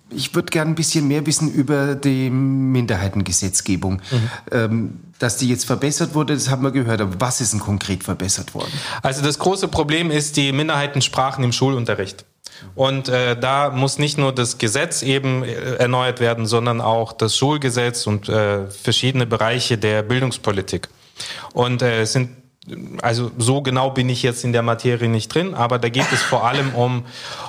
[0.09, 4.01] ich würde gerne ein bisschen mehr wissen über die Minderheitengesetzgebung.
[4.11, 4.29] Mhm.
[4.51, 7.01] Ähm, dass die jetzt verbessert wurde, das haben wir gehört.
[7.01, 8.71] Aber was ist denn konkret verbessert worden?
[9.01, 12.25] Also das große Problem ist die Minderheitensprachen im Schulunterricht.
[12.75, 17.35] Und äh, da muss nicht nur das Gesetz eben äh, erneuert werden, sondern auch das
[17.35, 20.89] Schulgesetz und äh, verschiedene Bereiche der Bildungspolitik.
[21.53, 22.29] Und äh, es sind
[23.01, 26.21] also so genau bin ich jetzt in der Materie nicht drin, aber da geht es
[26.21, 27.06] vor allem um,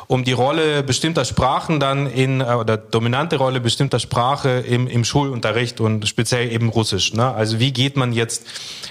[0.06, 5.04] um die Rolle bestimmter Sprachen dann in, äh, oder dominante Rolle bestimmter Sprache im, im
[5.04, 7.14] Schulunterricht und speziell eben Russisch.
[7.14, 7.34] Ne?
[7.34, 8.46] Also wie geht man jetzt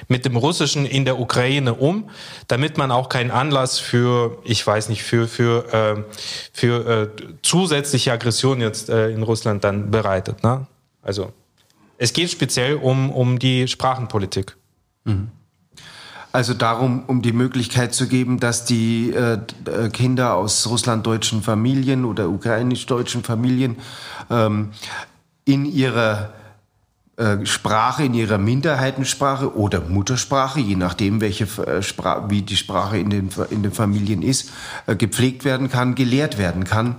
[0.10, 2.10] mit dem Russischen in der Ukraine um,
[2.48, 6.04] damit man auch keinen Anlass für, ich weiß nicht, für, für, äh,
[6.52, 7.10] für äh,
[7.42, 10.44] zusätzliche Aggression jetzt äh, in Russland dann bereitet.
[10.44, 10.68] Ne?
[11.02, 11.32] Also
[11.98, 14.58] es geht speziell um, um die Sprachenpolitik.
[15.06, 15.32] Mhm.
[16.38, 22.06] Also darum, um die Möglichkeit zu geben, dass die äh, äh Kinder aus russlanddeutschen Familien
[22.06, 23.78] oder ukrainisch-deutschen Familien
[24.30, 24.70] ähm,
[25.46, 26.30] in ihrer
[27.16, 33.00] äh, Sprache, in ihrer Minderheitensprache oder Muttersprache, je nachdem, welche äh, Sprache, wie die Sprache
[33.00, 34.52] in den, in den Familien ist,
[34.86, 36.98] gepflegt werden kann, gelehrt werden kann.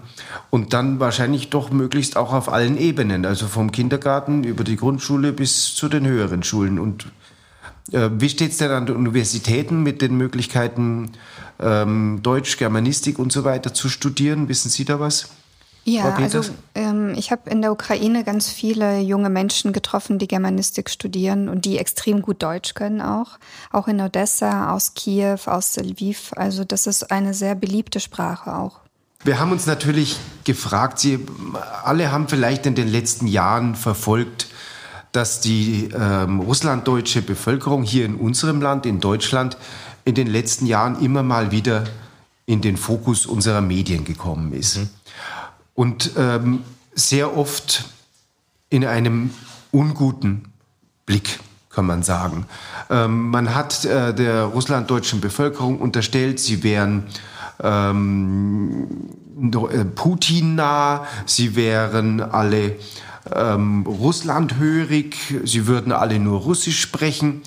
[0.51, 5.33] Und dann wahrscheinlich doch möglichst auch auf allen Ebenen, also vom Kindergarten über die Grundschule
[5.33, 7.07] bis zu den höheren Schulen und
[7.91, 11.13] wie steht es denn an den Universitäten mit den Möglichkeiten,
[11.61, 14.49] ähm, Deutsch, Germanistik und so weiter zu studieren?
[14.49, 15.31] Wissen Sie da was?
[15.89, 16.43] Ja, also
[16.75, 21.65] ähm, ich habe in der Ukraine ganz viele junge Menschen getroffen, die Germanistik studieren und
[21.65, 23.39] die extrem gut Deutsch können auch.
[23.73, 26.33] Auch in Odessa, aus Kiew, aus Lviv.
[26.37, 28.81] Also das ist eine sehr beliebte Sprache auch.
[29.25, 31.27] Wir haben uns natürlich gefragt, Sie
[31.83, 34.49] alle haben vielleicht in den letzten Jahren verfolgt,
[35.13, 39.57] dass die ähm, russlanddeutsche Bevölkerung hier in unserem Land, in Deutschland,
[40.05, 41.85] in den letzten Jahren immer mal wieder
[42.47, 44.79] in den Fokus unserer Medien gekommen ist.
[44.79, 44.89] Mhm.
[45.75, 47.85] Und ähm, sehr oft
[48.71, 49.31] in einem
[49.71, 50.53] unguten
[51.07, 51.41] Blick,
[51.71, 52.47] kann man sagen.
[52.91, 57.05] Ähm, man hat äh, der russlanddeutschen Bevölkerung unterstellt, sie wären
[57.63, 62.77] ähm, äh, Putin nah, sie wären alle
[63.35, 67.43] ähm, russlandhörig, sie würden alle nur Russisch sprechen.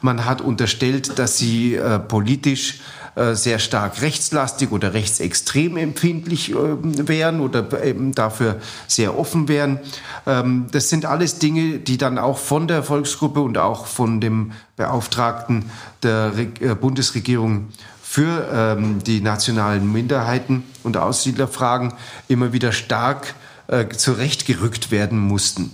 [0.00, 2.80] Man hat unterstellt, dass sie äh, politisch
[3.16, 9.80] äh, sehr stark rechtslastig oder rechtsextrem empfindlich äh, wären oder eben dafür sehr offen wären.
[10.26, 14.52] Ähm, das sind alles Dinge, die dann auch von der Volksgruppe und auch von dem
[14.76, 15.70] Beauftragten
[16.04, 17.68] der Re äh, Bundesregierung
[18.00, 21.92] für ähm, die nationalen Minderheiten und Aussiedlerfragen
[22.28, 23.34] immer wieder stark
[23.70, 25.70] äh, zurechtgerückt werden mussten.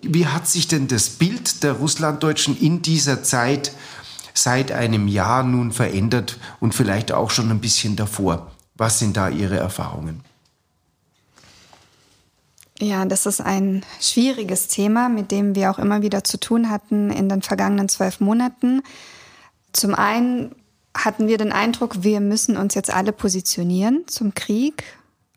[0.00, 3.72] Wie hat sich denn das Bild der Russlanddeutschen in dieser Zeit
[4.32, 8.50] seit einem Jahr nun verändert und vielleicht auch schon ein bisschen davor?
[8.74, 10.22] Was sind da Ihre Erfahrungen?
[12.80, 17.10] Ja, das ist ein schwieriges Thema, mit dem wir auch immer wieder zu tun hatten
[17.10, 18.82] in den vergangenen zwölf Monaten.
[19.72, 20.54] Zum einen
[20.96, 24.84] hatten wir den Eindruck, wir müssen uns jetzt alle positionieren zum Krieg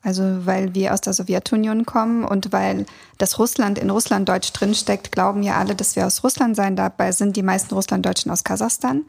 [0.07, 2.85] also weil wir aus der Sowjetunion kommen und weil
[3.17, 6.77] das Russland in Russland Deutsch drinsteckt, glauben ja alle, dass wir aus Russland sein.
[6.77, 9.03] Dabei sind die meisten Russlanddeutschen aus Kasachstan.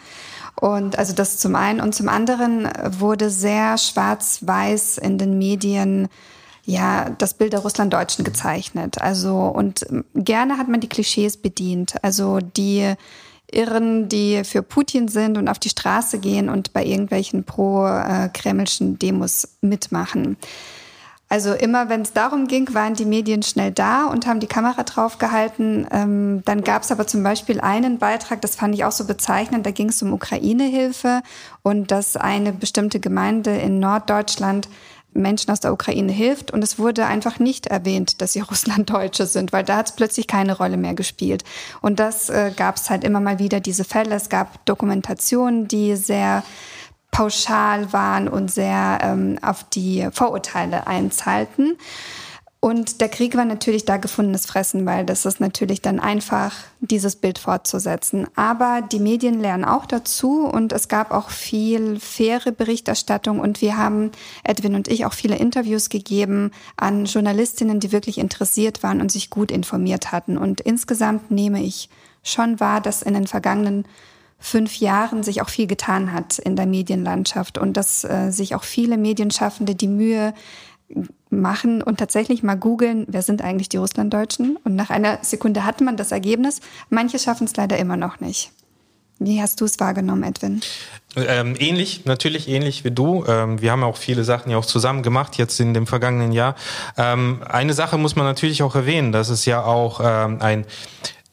[0.61, 1.81] Und also das zum einen.
[1.81, 6.09] Und zum anderen wurde sehr schwarz-weiß in den Medien
[6.65, 9.01] ja, das Bild der Russlanddeutschen gezeichnet.
[9.01, 11.95] Also, und gerne hat man die Klischees bedient.
[12.03, 12.95] Also, die
[13.51, 19.59] Irren, die für Putin sind und auf die Straße gehen und bei irgendwelchen pro-kremlischen Demos
[19.61, 20.37] mitmachen.
[21.31, 24.83] Also immer, wenn es darum ging, waren die Medien schnell da und haben die Kamera
[24.83, 25.87] draufgehalten.
[25.91, 29.67] Ähm, dann gab es aber zum Beispiel einen Beitrag, das fand ich auch so bezeichnend,
[29.67, 31.23] da ging es um Ukraine-Hilfe
[31.63, 34.69] und dass eine bestimmte Gemeinde in Norddeutschland
[35.13, 36.51] Menschen aus der Ukraine hilft.
[36.51, 40.27] Und es wurde einfach nicht erwähnt, dass sie Russlanddeutsche sind, weil da hat es plötzlich
[40.27, 41.45] keine Rolle mehr gespielt.
[41.83, 44.15] Und das äh, gab es halt immer mal wieder, diese Fälle.
[44.15, 46.43] Es gab Dokumentationen, die sehr
[47.19, 51.77] pauschal waren und sehr ähm, auf die Vorurteile einzahlten.
[52.61, 57.17] Und der Krieg war natürlich da gefundenes Fressen, weil das ist natürlich dann einfach, dieses
[57.17, 58.29] Bild fortzusetzen.
[58.37, 63.77] Aber die Medien lernen auch dazu und es gab auch viel faire Berichterstattung und wir
[63.77, 64.13] haben,
[64.45, 69.29] Edwin und ich, auch viele Interviews gegeben an Journalistinnen, die wirklich interessiert waren und sich
[69.29, 70.39] gut informiert hatten.
[70.39, 71.89] Und insgesamt nehme ich
[72.23, 73.87] schon wahr, dass in den vergangenen
[74.39, 78.65] fünf Jahren sich auch viel getan hat in der Medienlandschaft und dass äh, sich auch
[78.65, 80.33] viele Medienschaffende die Mühe
[81.31, 84.57] machen und tatsächlich mal googeln, wer sind eigentlich die Russlanddeutschen?
[84.65, 86.61] Und nach einer Sekunde hat man das Ergebnis.
[86.89, 88.53] Manche schaffen es leider immer noch nicht.
[89.21, 90.61] Wie hast du es wahrgenommen, Edwin?
[91.17, 93.25] Ähm, ähnlich, natürlich ähnlich wie du.
[93.27, 96.55] Ähm, wir haben auch viele Sachen ja auch zusammen gemacht jetzt in dem vergangenen Jahr.
[96.97, 100.67] Ähm, eine Sache muss man natürlich auch erwähnen, dass es ja auch ähm, ein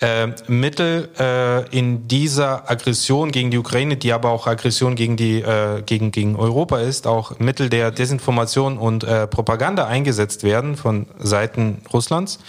[0.01, 5.39] äh, Mittel äh, in dieser Aggression gegen die Ukraine, die aber auch Aggression gegen die
[5.41, 11.07] äh, gegen gegen Europa ist, auch Mittel der Desinformation und äh, Propaganda eingesetzt werden von
[11.17, 12.39] Seiten Russlands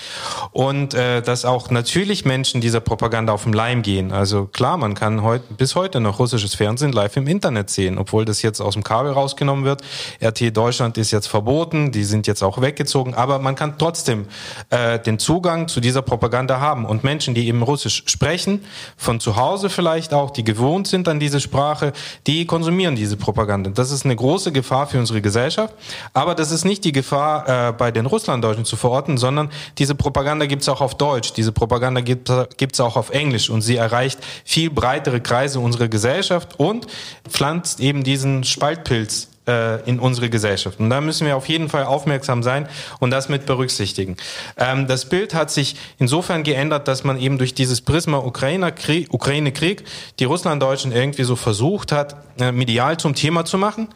[0.50, 4.10] und äh, dass auch natürlich Menschen dieser Propaganda auf den Leim gehen.
[4.10, 8.24] Also klar, man kann heute bis heute noch russisches Fernsehen live im Internet sehen, obwohl
[8.24, 9.82] das jetzt aus dem Kabel rausgenommen wird.
[10.20, 14.26] RT Deutschland ist jetzt verboten, die sind jetzt auch weggezogen, aber man kann trotzdem
[14.70, 18.64] äh, den Zugang zu dieser Propaganda haben und Menschen, die eben Russisch sprechen,
[18.96, 21.92] von zu Hause vielleicht auch, die gewohnt sind an diese Sprache,
[22.26, 23.70] die konsumieren diese Propaganda.
[23.70, 25.74] Das ist eine große Gefahr für unsere Gesellschaft,
[26.14, 30.46] aber das ist nicht die Gefahr äh, bei den Russlanddeutschen zu verorten, sondern diese Propaganda
[30.46, 33.50] gibt es auch auf Deutsch, diese Propaganda gibt es auch auf Englisch.
[33.50, 36.86] Und sie erreicht viel breitere Kreise unserer Gesellschaft und
[37.28, 40.80] pflanzt eben diesen Spaltpilz in unsere Gesellschaft.
[40.80, 42.68] Und da müssen wir auf jeden Fall aufmerksam sein
[42.98, 44.16] und das mit berücksichtigen.
[44.56, 49.50] Ähm, das Bild hat sich insofern geändert, dass man eben durch dieses Prisma Ukraine-Krieg Ukraine
[49.50, 49.84] -Krieg,
[50.18, 53.88] die Russlanddeutschen irgendwie so versucht hat, äh, medial zum Thema zu machen.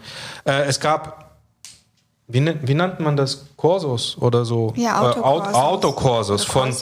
[0.45, 1.31] Äh, es gab
[2.33, 3.47] wie, wie nannte man das?
[3.57, 4.73] Kursus oder so?
[4.77, 5.53] Ja, Autokursus.
[5.53, 6.73] Äh, Autokursus von,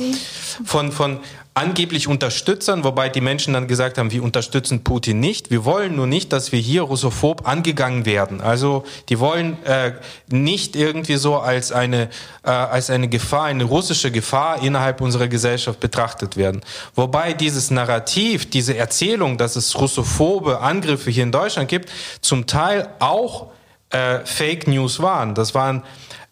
[0.64, 1.20] von, von
[1.58, 5.50] angeblich Unterstützern, wobei die Menschen dann gesagt haben, wir unterstützen Putin nicht.
[5.50, 8.40] Wir wollen nur nicht, dass wir hier russophob angegangen werden.
[8.40, 9.94] Also die wollen äh,
[10.28, 12.10] nicht irgendwie so als eine,
[12.44, 16.60] äh, als eine Gefahr, eine russische Gefahr innerhalb unserer Gesellschaft betrachtet werden.
[16.94, 21.90] Wobei dieses Narrativ, diese Erzählung, dass es russophobe Angriffe hier in Deutschland gibt,
[22.20, 23.48] zum Teil auch
[23.90, 25.34] äh, Fake News waren.
[25.34, 25.82] Das waren,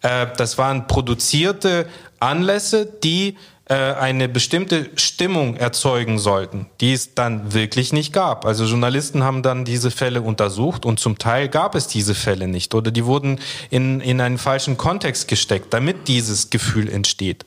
[0.03, 1.85] äh, das waren produzierte
[2.21, 3.35] Anlässe, die
[3.73, 8.45] eine bestimmte Stimmung erzeugen sollten, die es dann wirklich nicht gab.
[8.45, 12.73] Also Journalisten haben dann diese Fälle untersucht und zum Teil gab es diese Fälle nicht
[12.73, 13.39] oder die wurden
[13.69, 17.43] in, in einen falschen Kontext gesteckt, damit dieses Gefühl entsteht.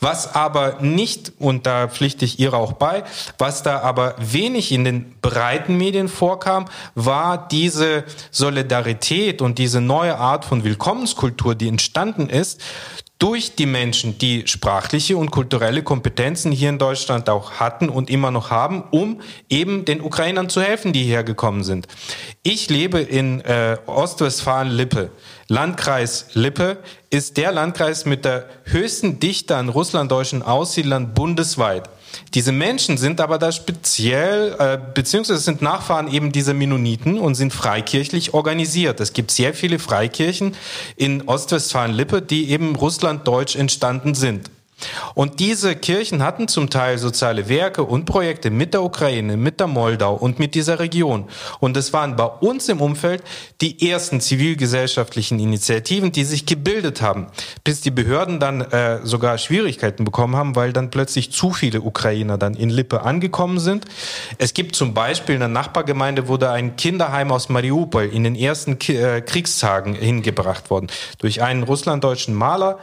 [0.00, 3.02] Was aber nicht, und da pflichte ich ihr auch bei,
[3.38, 10.16] was da aber wenig in den breiten Medien vorkam, war diese Solidarität und diese neue
[10.16, 12.60] Art von Willkommenskultur, die entstanden ist,
[13.20, 18.30] durch die Menschen, die sprachliche und kulturelle Kompetenzen hier in Deutschland auch hatten und immer
[18.30, 21.86] noch haben, um eben den Ukrainern zu helfen, die hierher gekommen sind.
[22.42, 25.10] Ich lebe in äh, Ostwestfalen-Lippe.
[25.48, 26.78] Landkreis Lippe
[27.10, 31.90] ist der Landkreis mit der höchsten Dichte an russlanddeutschen Aussiedlern bundesweit.
[32.34, 37.52] Diese Menschen sind aber da speziell, äh, beziehungsweise sind Nachfahren eben dieser Mennoniten und sind
[37.52, 39.00] freikirchlich organisiert.
[39.00, 40.54] Es gibt sehr viele Freikirchen
[40.96, 44.50] in Ostwestfalen-Lippe, die eben russlanddeutsch entstanden sind.
[45.14, 49.66] Und diese Kirchen hatten zum Teil soziale Werke und Projekte mit der Ukraine, mit der
[49.66, 51.24] Moldau und mit dieser Region.
[51.60, 53.22] Und es waren bei uns im Umfeld
[53.60, 57.26] die ersten zivilgesellschaftlichen Initiativen, die sich gebildet haben,
[57.64, 62.38] bis die Behörden dann äh, sogar Schwierigkeiten bekommen haben, weil dann plötzlich zu viele Ukrainer
[62.38, 63.84] dann in Lippe angekommen sind.
[64.38, 68.78] Es gibt zum Beispiel in der Nachbargemeinde wurde ein Kinderheim aus Mariupol in den ersten
[68.88, 72.78] äh, Kriegstagen hingebracht worden durch einen russlanddeutschen Maler,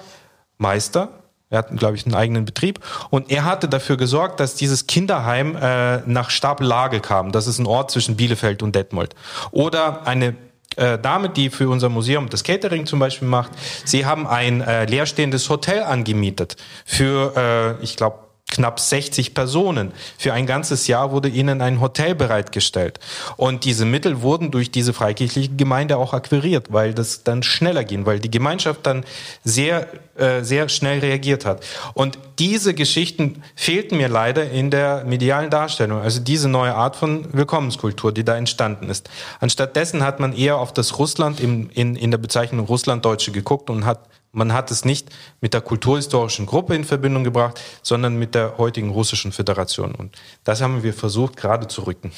[0.58, 1.10] Meister,
[1.50, 2.80] er hat, glaube ich, einen eigenen Betrieb.
[3.10, 7.32] Und er hatte dafür gesorgt, dass dieses Kinderheim äh, nach Stapellage kam.
[7.32, 9.16] Das ist ein Ort zwischen Bielefeld und Detmold.
[9.52, 10.36] Oder eine
[10.76, 13.52] äh, Dame, die für unser Museum das Catering zum Beispiel macht.
[13.86, 18.27] Sie haben ein äh, leerstehendes Hotel angemietet für, äh, ich glaube,
[18.58, 19.92] knapp 60 Personen.
[20.18, 23.00] Für ein ganzes Jahr wurde ihnen ein Hotel bereitgestellt.
[23.38, 28.06] Und diese Mittel wurden durch diese freikirchliche Gemeinde auch akquiriert, weil das dann schneller ging,
[28.08, 29.06] weil die Gemeinschaft dann
[29.44, 31.64] sehr, äh, sehr schnell reagiert hat.
[31.94, 36.02] Und diese Geschichten fehlten mir leider in der medialen Darstellung.
[36.02, 39.08] Also diese neue Art von Willkommenskultur, die da entstanden ist.
[39.40, 43.86] Anstattdessen hat man eher auf das Russland im, in, in der Bezeichnung Russlanddeutsche geguckt und
[43.86, 44.00] hat
[44.32, 45.10] man hat es nicht
[45.42, 49.96] mit der kulturhistorischen Gruppe in Verbindung gebracht, sondern mit der heutigen russischen Föderation.
[49.96, 52.12] Und das haben wir versucht, gerade zu rücken.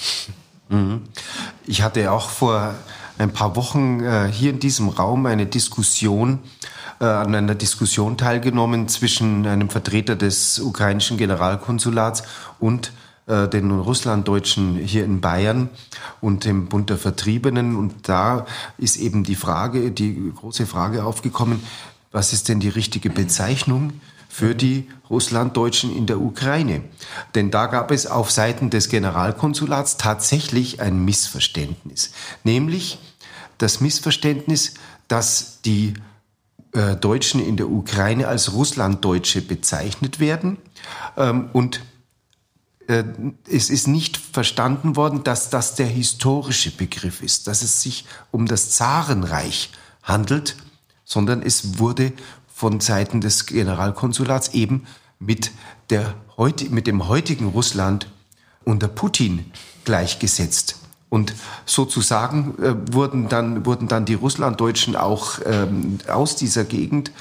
[0.69, 1.03] Mhm.
[1.65, 2.75] Ich hatte auch vor
[3.17, 6.39] ein paar Wochen äh, hier in diesem Raum eine Diskussion,
[6.99, 12.23] äh, an einer Diskussion teilgenommen zwischen einem Vertreter des ukrainischen Generalkonsulats
[12.59, 12.93] und
[13.29, 15.69] äh, den Russlanddeutschen hier in Bayern
[16.19, 17.75] und dem Bund der Vertriebenen.
[17.75, 18.45] Und da
[18.77, 21.61] ist eben die Frage, die große Frage aufgekommen,
[22.11, 23.93] was ist denn die richtige Bezeichnung
[24.27, 26.83] für die Russlanddeutschen in der Ukraine?
[27.35, 32.11] Denn da gab es auf Seiten des Generalkonsulats tatsächlich ein Missverständnis,
[32.43, 32.99] nämlich
[33.57, 34.73] das Missverständnis,
[35.07, 35.93] dass die
[36.71, 40.57] äh, Deutschen in der Ukraine als Russlanddeutsche bezeichnet werden.
[41.17, 41.81] Ähm, und
[42.87, 43.03] äh,
[43.47, 48.45] es ist nicht verstanden worden, dass das der historische Begriff ist, dass es sich um
[48.45, 49.71] das Zarenreich
[50.03, 50.55] handelt
[51.09, 52.13] sondern es wurde
[52.53, 54.85] von Seiten des Generalkonsulats eben
[55.17, 55.51] mit,
[55.89, 56.13] der,
[56.69, 58.07] mit dem heutigen Russland
[58.63, 59.51] unter Putin
[59.85, 60.77] gleichgesetzt.
[61.09, 61.33] Und
[61.65, 67.11] sozusagen äh, wurden, dann, wurden dann die Russlanddeutschen auch ähm, aus dieser Gegend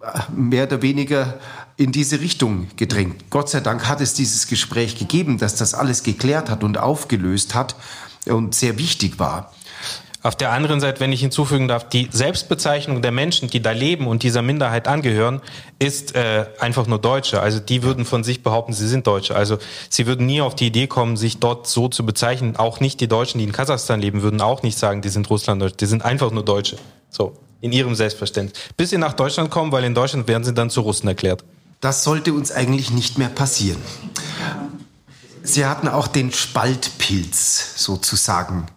[0.00, 1.38] äh, mehr oder weniger
[1.76, 3.26] in diese Richtung gedrängt.
[3.28, 7.54] Gott sei Dank hat es dieses Gespräch gegeben, dass das alles geklärt hat und aufgelöst
[7.54, 7.76] hat
[8.24, 9.52] und sehr wichtig war.
[10.24, 14.06] Auf der anderen Seite, wenn ich hinzufügen darf, die Selbstbezeichnung der Menschen, die da leben
[14.06, 15.42] und dieser Minderheit angehören,
[15.78, 17.42] ist äh, einfach nur Deutsche.
[17.42, 19.36] Also die würden von sich behaupten, sie sind Deutsche.
[19.36, 19.58] Also
[19.90, 22.56] sie würden nie auf die Idee kommen, sich dort so zu bezeichnen.
[22.56, 25.76] Auch nicht die Deutschen, die in Kasachstan leben, würden auch nicht sagen, die sind Russlanddeutsche.
[25.76, 26.78] Die sind einfach nur Deutsche.
[27.10, 28.58] So, in ihrem Selbstverständnis.
[28.78, 31.44] Bis sie nach Deutschland kommen, weil in Deutschland werden sie dann zu Russen erklärt.
[31.82, 33.82] Das sollte uns eigentlich nicht mehr passieren.
[35.42, 38.68] Sie hatten auch den Spaltpilz sozusagen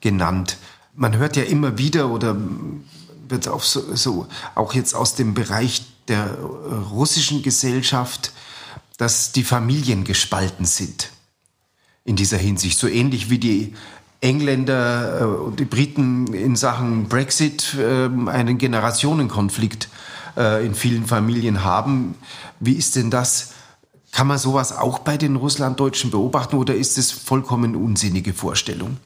[0.00, 0.58] genannt
[0.94, 2.36] man hört ja immer wieder oder
[3.28, 8.32] wird auch so, so auch jetzt aus dem Bereich der äh, russischen Gesellschaft,
[8.98, 11.10] dass die Familien gespalten sind
[12.04, 12.78] in dieser Hinsicht.
[12.78, 13.74] So ähnlich wie die
[14.20, 19.88] Engländer äh, und die Briten in Sachen Brexit ähm, einen Generationenkonflikt
[20.36, 22.14] äh, in vielen Familien haben.
[22.60, 23.52] Wie ist denn das?
[24.12, 28.98] Kann man sowas auch bei den Russlanddeutschen beobachten oder ist es vollkommen unsinnige Vorstellung?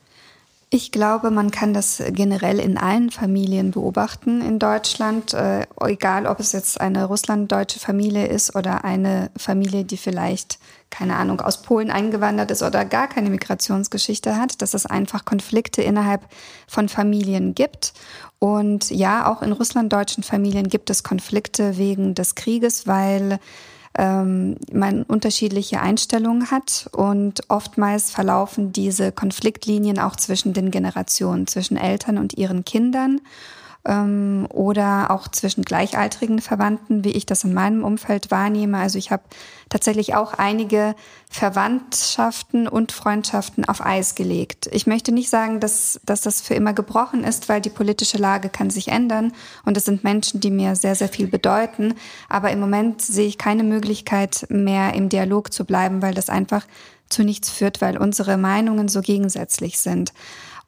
[0.68, 6.40] Ich glaube, man kann das generell in allen Familien beobachten in Deutschland, äh, egal ob
[6.40, 10.58] es jetzt eine russlanddeutsche Familie ist oder eine Familie, die vielleicht,
[10.90, 15.82] keine Ahnung, aus Polen eingewandert ist oder gar keine Migrationsgeschichte hat, dass es einfach Konflikte
[15.82, 16.22] innerhalb
[16.66, 17.92] von Familien gibt.
[18.40, 23.38] Und ja, auch in russlanddeutschen Familien gibt es Konflikte wegen des Krieges, weil
[23.99, 31.76] ähm, man unterschiedliche Einstellungen hat und oftmals verlaufen diese Konfliktlinien auch zwischen den Generationen, zwischen
[31.76, 33.20] Eltern und ihren Kindern
[33.87, 38.78] ähm, oder auch zwischen gleichaltrigen Verwandten, wie ich das in meinem Umfeld wahrnehme.
[38.78, 39.22] Also ich habe
[39.68, 40.95] tatsächlich auch einige
[41.30, 44.68] Verwandtschaften und Freundschaften auf Eis gelegt.
[44.72, 48.49] Ich möchte nicht sagen, dass, dass das für immer gebrochen ist, weil die politische Lage
[48.49, 49.32] kann sich ändern
[49.64, 51.95] und es sind Menschen, die mir sehr, sehr viel bedeuten.
[52.28, 56.66] Aber im Moment sehe ich keine Möglichkeit mehr im Dialog zu bleiben, weil das einfach
[57.09, 60.12] zu nichts führt, weil unsere Meinungen so gegensätzlich sind.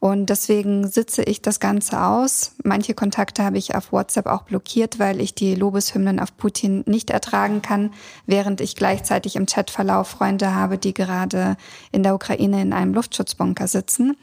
[0.01, 2.53] Und deswegen sitze ich das Ganze aus.
[2.63, 7.11] Manche Kontakte habe ich auf WhatsApp auch blockiert, weil ich die Lobeshymnen auf Putin nicht
[7.11, 7.93] ertragen kann,
[8.25, 11.57] während ich gleichzeitig im Chatverlauf Freunde habe, die gerade
[11.91, 14.17] in der Ukraine in einem Luftschutzbunker sitzen.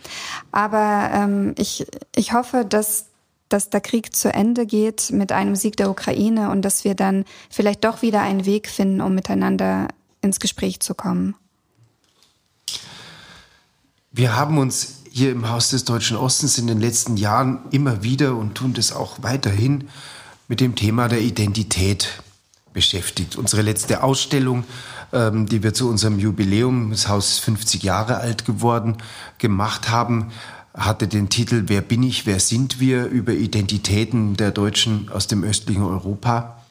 [0.54, 3.08] Aber ähm, ich, ich hoffe, dass
[3.48, 7.26] dass der Krieg zu Ende geht mit einem Sieg der Ukraine und dass wir dann
[7.52, 9.88] vielleicht doch wieder einen Weg finden, um miteinander
[10.22, 11.36] ins Gespräch zu kommen.
[14.12, 18.36] Wir haben uns hier im Haus des Deutschen Ostens in den letzten Jahren immer wieder
[18.36, 19.88] und tun das auch weiterhin
[20.50, 22.22] mit dem Thema der Identität
[22.74, 23.38] beschäftigt.
[23.38, 24.66] Unsere letzte Ausstellung,
[25.14, 28.98] ähm, die wir zu unserem Jubiläum, das Haus ist 50 Jahre alt geworden,
[29.38, 30.34] gemacht haben,
[30.74, 35.46] hatte den Titel Wer bin ich, wer sind wir über Identitäten der Deutschen aus dem
[35.46, 36.62] östlichen Europa.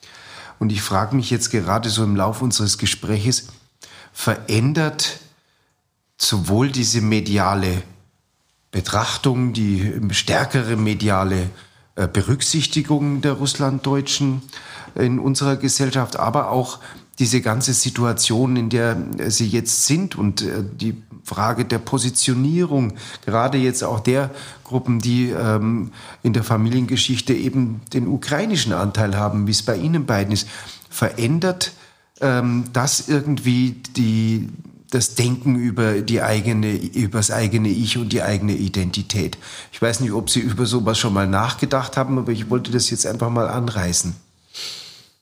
[0.59, 3.47] Und ich frage mich jetzt gerade so im Laufe unseres Gespräches,
[4.13, 5.21] verändert
[6.19, 7.83] sowohl diese mediale
[8.75, 11.49] Betrachtung, die stärkere mediale
[11.95, 14.43] äh, Berücksichtigung der Russlanddeutschen
[14.97, 16.81] in unserer Gesellschaft, aber auch
[17.21, 18.97] diese ganze Situation, in der
[19.29, 22.95] sie jetzt sind und äh, die Frage der Positionierung,
[23.25, 24.31] gerade jetzt auch der
[24.65, 25.93] Gruppen, die ähm,
[26.25, 30.49] in der Familiengeschichte eben den ukrainischen Anteil haben, wie es bei Ihnen beiden ist,
[30.91, 31.73] verändert
[32.21, 34.49] ähm, das irgendwie die,
[34.95, 39.37] das Denken über die eigene, über das eigene Ich und die eigene Identität.
[39.73, 42.91] Ich weiß nicht, ob Sie über sowas schon mal nachgedacht haben, aber ich wollte das
[42.91, 44.15] jetzt einfach mal anreißen.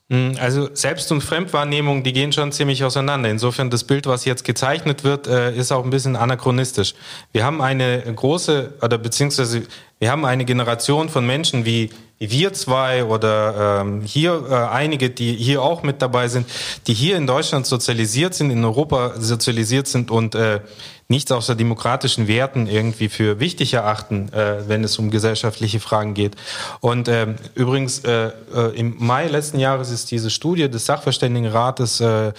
[0.09, 3.29] Hm, also Selbst- und Fremdwahrnehmung, die gehen schon ziemlich auseinander.
[3.29, 6.93] Insofern das Bild, was jetzt gezeichnet wird, äh, ist auch ein bisschen anachronistisch.
[7.31, 9.63] Wir haben eine große, oder beziehungsweise
[9.99, 11.89] wir haben eine Generation von Menschen wie
[12.19, 16.47] wir zwei oder ähm, hier äh, einige, die hier auch mit dabei sind,
[16.87, 20.61] die hier in Deutschland sozialisiert sind, in Europa sozialisiert sind und äh,
[21.09, 26.35] nichts außer demokratischen Werten irgendwie für wichtig erachten, äh, wenn es um gesellschaftliche Fragen geht.
[26.79, 32.31] Und äh, übrigens, äh, äh, im Mai letzten Jahres ist diese Studie des Sachverständigenrates äh,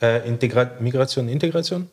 [0.00, 1.88] äh, Integra Migration, Integration?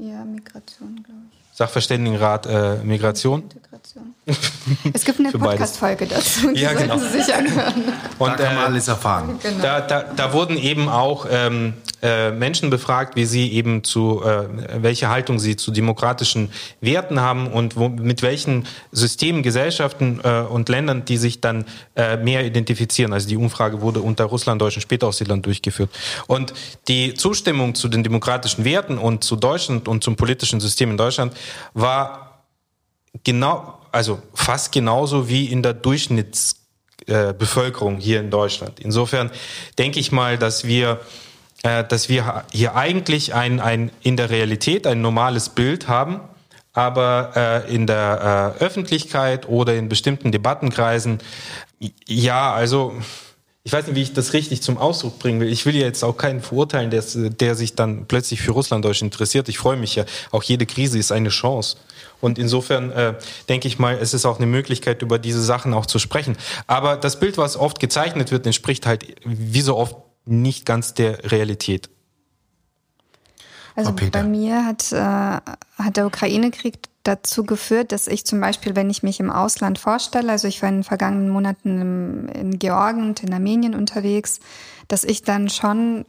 [0.00, 1.56] Ja, Migration, glaube ich.
[1.56, 3.42] Sachverständigenrat äh, Migration.
[3.42, 3.69] Integration.
[4.92, 6.98] Es gibt eine Podcast-Folge dazu, die ja, genau.
[6.98, 7.84] sollten Sie sich anhören.
[8.18, 9.38] Und, da kann man äh, alles erfahren.
[9.42, 9.62] Genau.
[9.62, 14.82] Da, da, da wurden eben auch ähm, äh, Menschen befragt, wie sie eben zu, äh,
[14.82, 20.68] welche Haltung sie zu demokratischen Werten haben und wo, mit welchen Systemen, Gesellschaften äh, und
[20.68, 21.64] Ländern, die sich dann
[21.96, 23.12] äh, mehr identifizieren.
[23.12, 25.90] Also die Umfrage wurde unter Russlanddeutschen Spätaussiedlern durchgeführt.
[26.26, 26.54] Und
[26.88, 31.34] die Zustimmung zu den demokratischen Werten und zu Deutschland und zum politischen System in Deutschland
[31.74, 32.44] war
[33.24, 38.80] genau, also fast genauso wie in der Durchschnittsbevölkerung hier in Deutschland.
[38.80, 39.30] Insofern
[39.78, 41.00] denke ich mal, dass wir
[41.62, 46.20] äh, dass wir hier eigentlich ein, ein in der Realität ein normales Bild haben,
[46.72, 51.18] aber äh, in der äh, Öffentlichkeit oder in bestimmten Debattenkreisen,
[52.06, 52.94] ja, also
[53.62, 55.52] ich weiß nicht, wie ich das richtig zum Ausdruck bringen will.
[55.52, 59.50] Ich will jetzt auch keinen verurteilen, der, der sich dann plötzlich für Russlanddeutsch interessiert.
[59.50, 60.04] Ich freue mich ja.
[60.30, 61.76] Auch jede Krise ist eine Chance.
[62.20, 63.14] Und insofern äh,
[63.48, 66.36] denke ich mal, es ist auch eine Möglichkeit, über diese Sachen auch zu sprechen.
[66.66, 69.96] Aber das Bild, was oft gezeichnet wird, entspricht halt wie so oft
[70.26, 71.90] nicht ganz der Realität.
[73.76, 78.90] Also bei mir hat, äh, hat der Ukraine-Krieg dazu geführt, dass ich zum Beispiel, wenn
[78.90, 83.08] ich mich im Ausland vorstelle, also ich war in den vergangenen Monaten im, in Georgien
[83.08, 84.40] und in Armenien unterwegs,
[84.88, 86.04] dass ich dann schon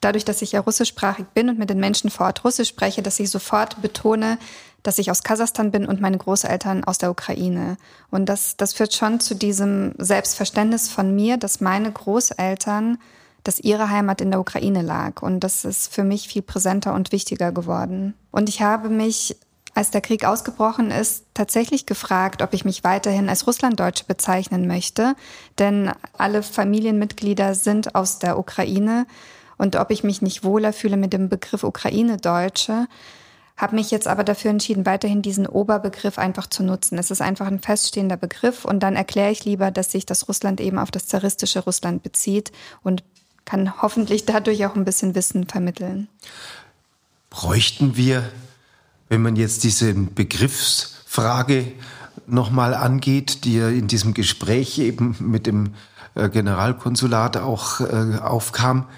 [0.00, 3.20] dadurch, dass ich ja russischsprachig bin und mit den Menschen vor Ort Russisch spreche, dass
[3.20, 4.38] ich sofort betone,
[4.82, 7.76] dass ich aus Kasachstan bin und meine Großeltern aus der Ukraine.
[8.10, 12.98] Und das, das führt schon zu diesem Selbstverständnis von mir, dass meine Großeltern
[13.44, 15.22] dass ihre Heimat in der Ukraine lag.
[15.22, 18.14] Und das ist für mich viel präsenter und wichtiger geworden.
[18.30, 19.36] Und ich habe mich,
[19.74, 25.14] als der Krieg ausgebrochen ist, tatsächlich gefragt, ob ich mich weiterhin als Russlanddeutsche bezeichnen möchte.
[25.58, 29.06] Denn alle Familienmitglieder sind aus der Ukraine.
[29.58, 32.86] Und ob ich mich nicht wohler fühle mit dem Begriff Ukraine-Deutsche,
[33.62, 36.98] habe mich jetzt aber dafür entschieden, weiterhin diesen Oberbegriff einfach zu nutzen.
[36.98, 40.60] Es ist einfach ein feststehender Begriff und dann erkläre ich lieber, dass sich das Russland
[40.60, 42.50] eben auf das zaristische Russland bezieht
[42.82, 43.04] und
[43.44, 46.08] kann hoffentlich dadurch auch ein bisschen Wissen vermitteln.
[47.30, 48.28] Bräuchten wir,
[49.08, 51.72] wenn man jetzt diese Begriffsfrage
[52.26, 55.74] nochmal angeht, die ja in diesem Gespräch eben mit dem
[56.16, 58.88] äh, Generalkonsulat auch äh, aufkam,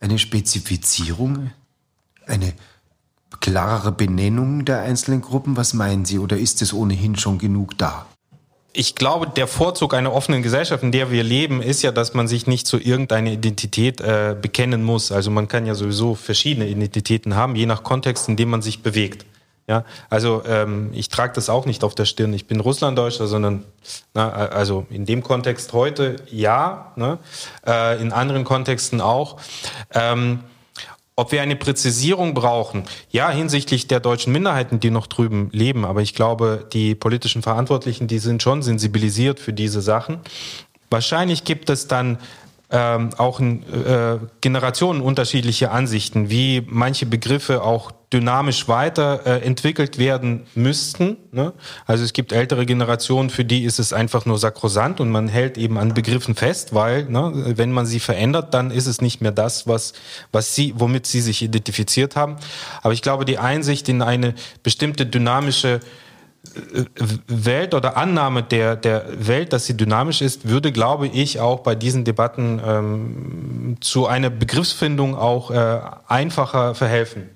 [0.00, 1.50] eine Spezifizierung,
[2.26, 2.52] eine
[3.42, 5.58] klarere Benennung der einzelnen Gruppen?
[5.58, 6.18] Was meinen Sie?
[6.18, 8.06] Oder ist es ohnehin schon genug da?
[8.74, 12.26] ich glaube, der Vorzug einer offenen Gesellschaft, in der wir leben, ist ja, dass man
[12.26, 15.12] sich nicht zu irgendeiner Identität äh, bekennen muss.
[15.12, 18.82] Also man kann ja sowieso verschiedene Identitäten haben, je nach Kontext, in dem man sich
[18.82, 19.26] bewegt.
[19.68, 22.32] Ja, also ähm, ich trage das auch nicht auf der Stirn.
[22.32, 23.64] Ich bin Russlanddeutscher, sondern
[24.12, 27.18] na, also in dem Kontext heute ja, ne?
[27.64, 29.36] äh, in anderen Kontexten auch.
[29.94, 30.40] Ähm,
[31.14, 36.00] ob wir eine Präzisierung brauchen, ja, hinsichtlich der deutschen Minderheiten, die noch drüben leben, aber
[36.00, 40.20] ich glaube, die politischen Verantwortlichen, die sind schon sensibilisiert für diese Sachen.
[40.90, 42.18] Wahrscheinlich gibt es dann
[42.72, 51.18] ähm, auch äh, Generationen unterschiedliche Ansichten, wie manche Begriffe auch dynamisch weiterentwickelt äh, werden müssten.
[51.32, 51.52] Ne?
[51.86, 55.58] Also es gibt ältere Generationen, für die ist es einfach nur sakrosant und man hält
[55.58, 59.32] eben an Begriffen fest, weil ne, wenn man sie verändert, dann ist es nicht mehr
[59.32, 59.92] das, was,
[60.30, 62.36] was sie, womit sie sich identifiziert haben.
[62.82, 65.80] Aber ich glaube, die Einsicht in eine bestimmte dynamische
[67.28, 71.74] Welt oder Annahme der, der Welt, dass sie dynamisch ist, würde, glaube ich, auch bei
[71.74, 77.30] diesen Debatten ähm, zu einer Begriffsfindung auch äh, einfacher verhelfen.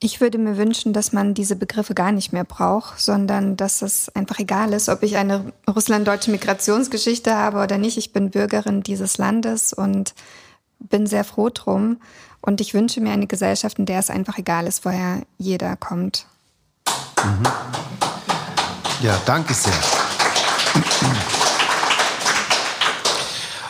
[0.00, 4.14] Ich würde mir wünschen, dass man diese Begriffe gar nicht mehr braucht, sondern dass es
[4.14, 7.96] einfach egal ist, ob ich eine russlanddeutsche Migrationsgeschichte habe oder nicht.
[7.96, 10.14] Ich bin Bürgerin dieses Landes und
[10.78, 12.00] bin sehr froh drum.
[12.42, 16.26] Und ich wünsche mir eine Gesellschaft, in der es einfach egal ist, woher jeder kommt.
[17.24, 17.46] Mhm.
[19.02, 19.72] Ja, danke sehr.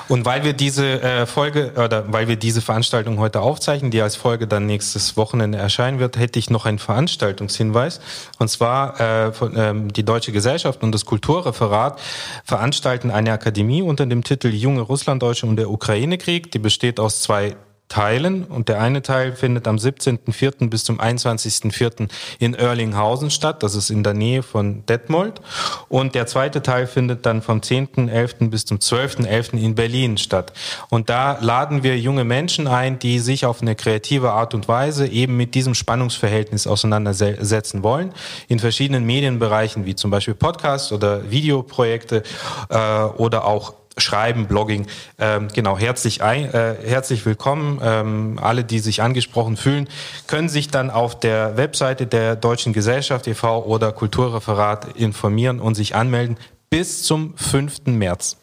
[0.07, 4.17] Und weil wir diese äh, Folge oder weil wir diese Veranstaltung heute aufzeichnen, die als
[4.17, 8.01] Folge dann nächstes Wochenende erscheinen wird, hätte ich noch einen Veranstaltungshinweis.
[8.39, 11.99] Und zwar äh, von, ähm, die Deutsche Gesellschaft und das Kulturreferat
[12.45, 16.53] veranstalten eine Akademie unter dem Titel Junge Russlanddeutsche und der Ukraine-Krieg.
[16.53, 17.57] Die besteht aus zwei
[17.95, 18.43] teilen.
[18.45, 20.69] Und der eine Teil findet am 17.04.
[20.69, 22.09] bis zum 21.04.
[22.41, 23.63] in Erlinghausen statt.
[23.63, 25.41] Das ist in der Nähe von Detmold.
[25.89, 28.51] Und der zweite Teil findet dann vom 10.11.
[28.51, 29.59] bis zum 12.11.
[29.59, 30.53] in Berlin statt.
[30.91, 35.07] Und da laden wir junge Menschen ein, die sich auf eine kreative Art und Weise
[35.07, 38.13] eben mit diesem Spannungsverhältnis auseinandersetzen wollen.
[38.49, 42.25] In verschiedenen Medienbereichen wie zum Beispiel Podcasts oder Videoprojekte
[42.71, 44.87] äh, oder auch Schreiben, Blogging.
[45.19, 47.81] Ähm, genau, herzlich, ein, äh, herzlich willkommen.
[47.83, 49.89] Ähm, alle, die sich angesprochen fühlen,
[50.27, 53.65] können sich dann auf der Webseite der Deutschen Gesellschaft e.V.
[53.65, 56.37] oder Kulturreferat informieren und sich anmelden
[56.71, 57.87] bis zum 5.
[57.87, 58.37] März.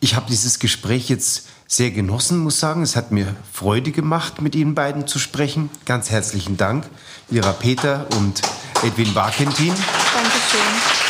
[0.00, 2.82] Ich habe dieses Gespräch jetzt sehr genossen, muss sagen.
[2.82, 5.68] Es hat mir Freude gemacht, mit Ihnen beiden zu sprechen.
[5.84, 6.88] Ganz herzlichen Dank,
[7.30, 8.40] Ira Peter und
[8.82, 9.74] Edwin Barkentin.
[10.14, 11.08] Dankeschön.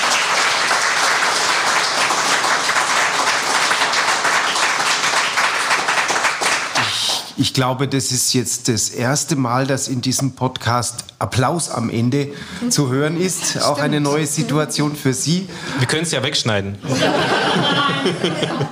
[7.41, 12.33] Ich glaube, das ist jetzt das erste Mal, dass in diesem Podcast Applaus am Ende
[12.69, 13.63] zu hören ist.
[13.63, 15.49] Auch eine neue Situation für Sie.
[15.79, 16.79] Wir können es ja wegschneiden.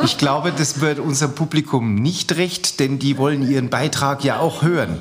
[0.04, 4.62] Ich glaube, das wird unserem Publikum nicht recht, denn die wollen Ihren Beitrag ja auch
[4.62, 4.98] hören.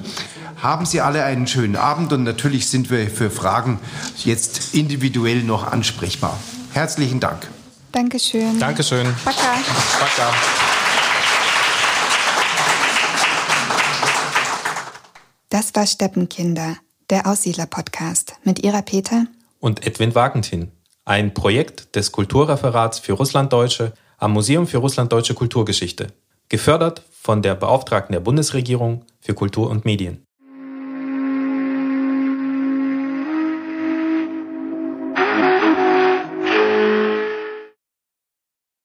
[0.62, 3.80] Haben Sie alle einen schönen Abend und natürlich sind wir für Fragen
[4.24, 6.40] jetzt individuell noch ansprechbar.
[6.72, 7.48] Herzlichen Dank.
[7.92, 8.60] Dankeschön.
[8.60, 9.08] Dankeschön.
[9.24, 9.58] Baka.
[10.00, 10.75] Baka.
[15.58, 16.76] Das war Steppenkinder,
[17.10, 19.26] der Aussiedler-Podcast mit Ira Peter
[19.62, 20.74] und Edwin Wagentin.
[21.06, 26.08] Ein Projekt des Kulturreferats für Russlanddeutsche am Museum für Russlanddeutsche Kulturgeschichte.
[26.50, 30.25] Gefördert von der Beauftragten der Bundesregierung für Kultur und Medien.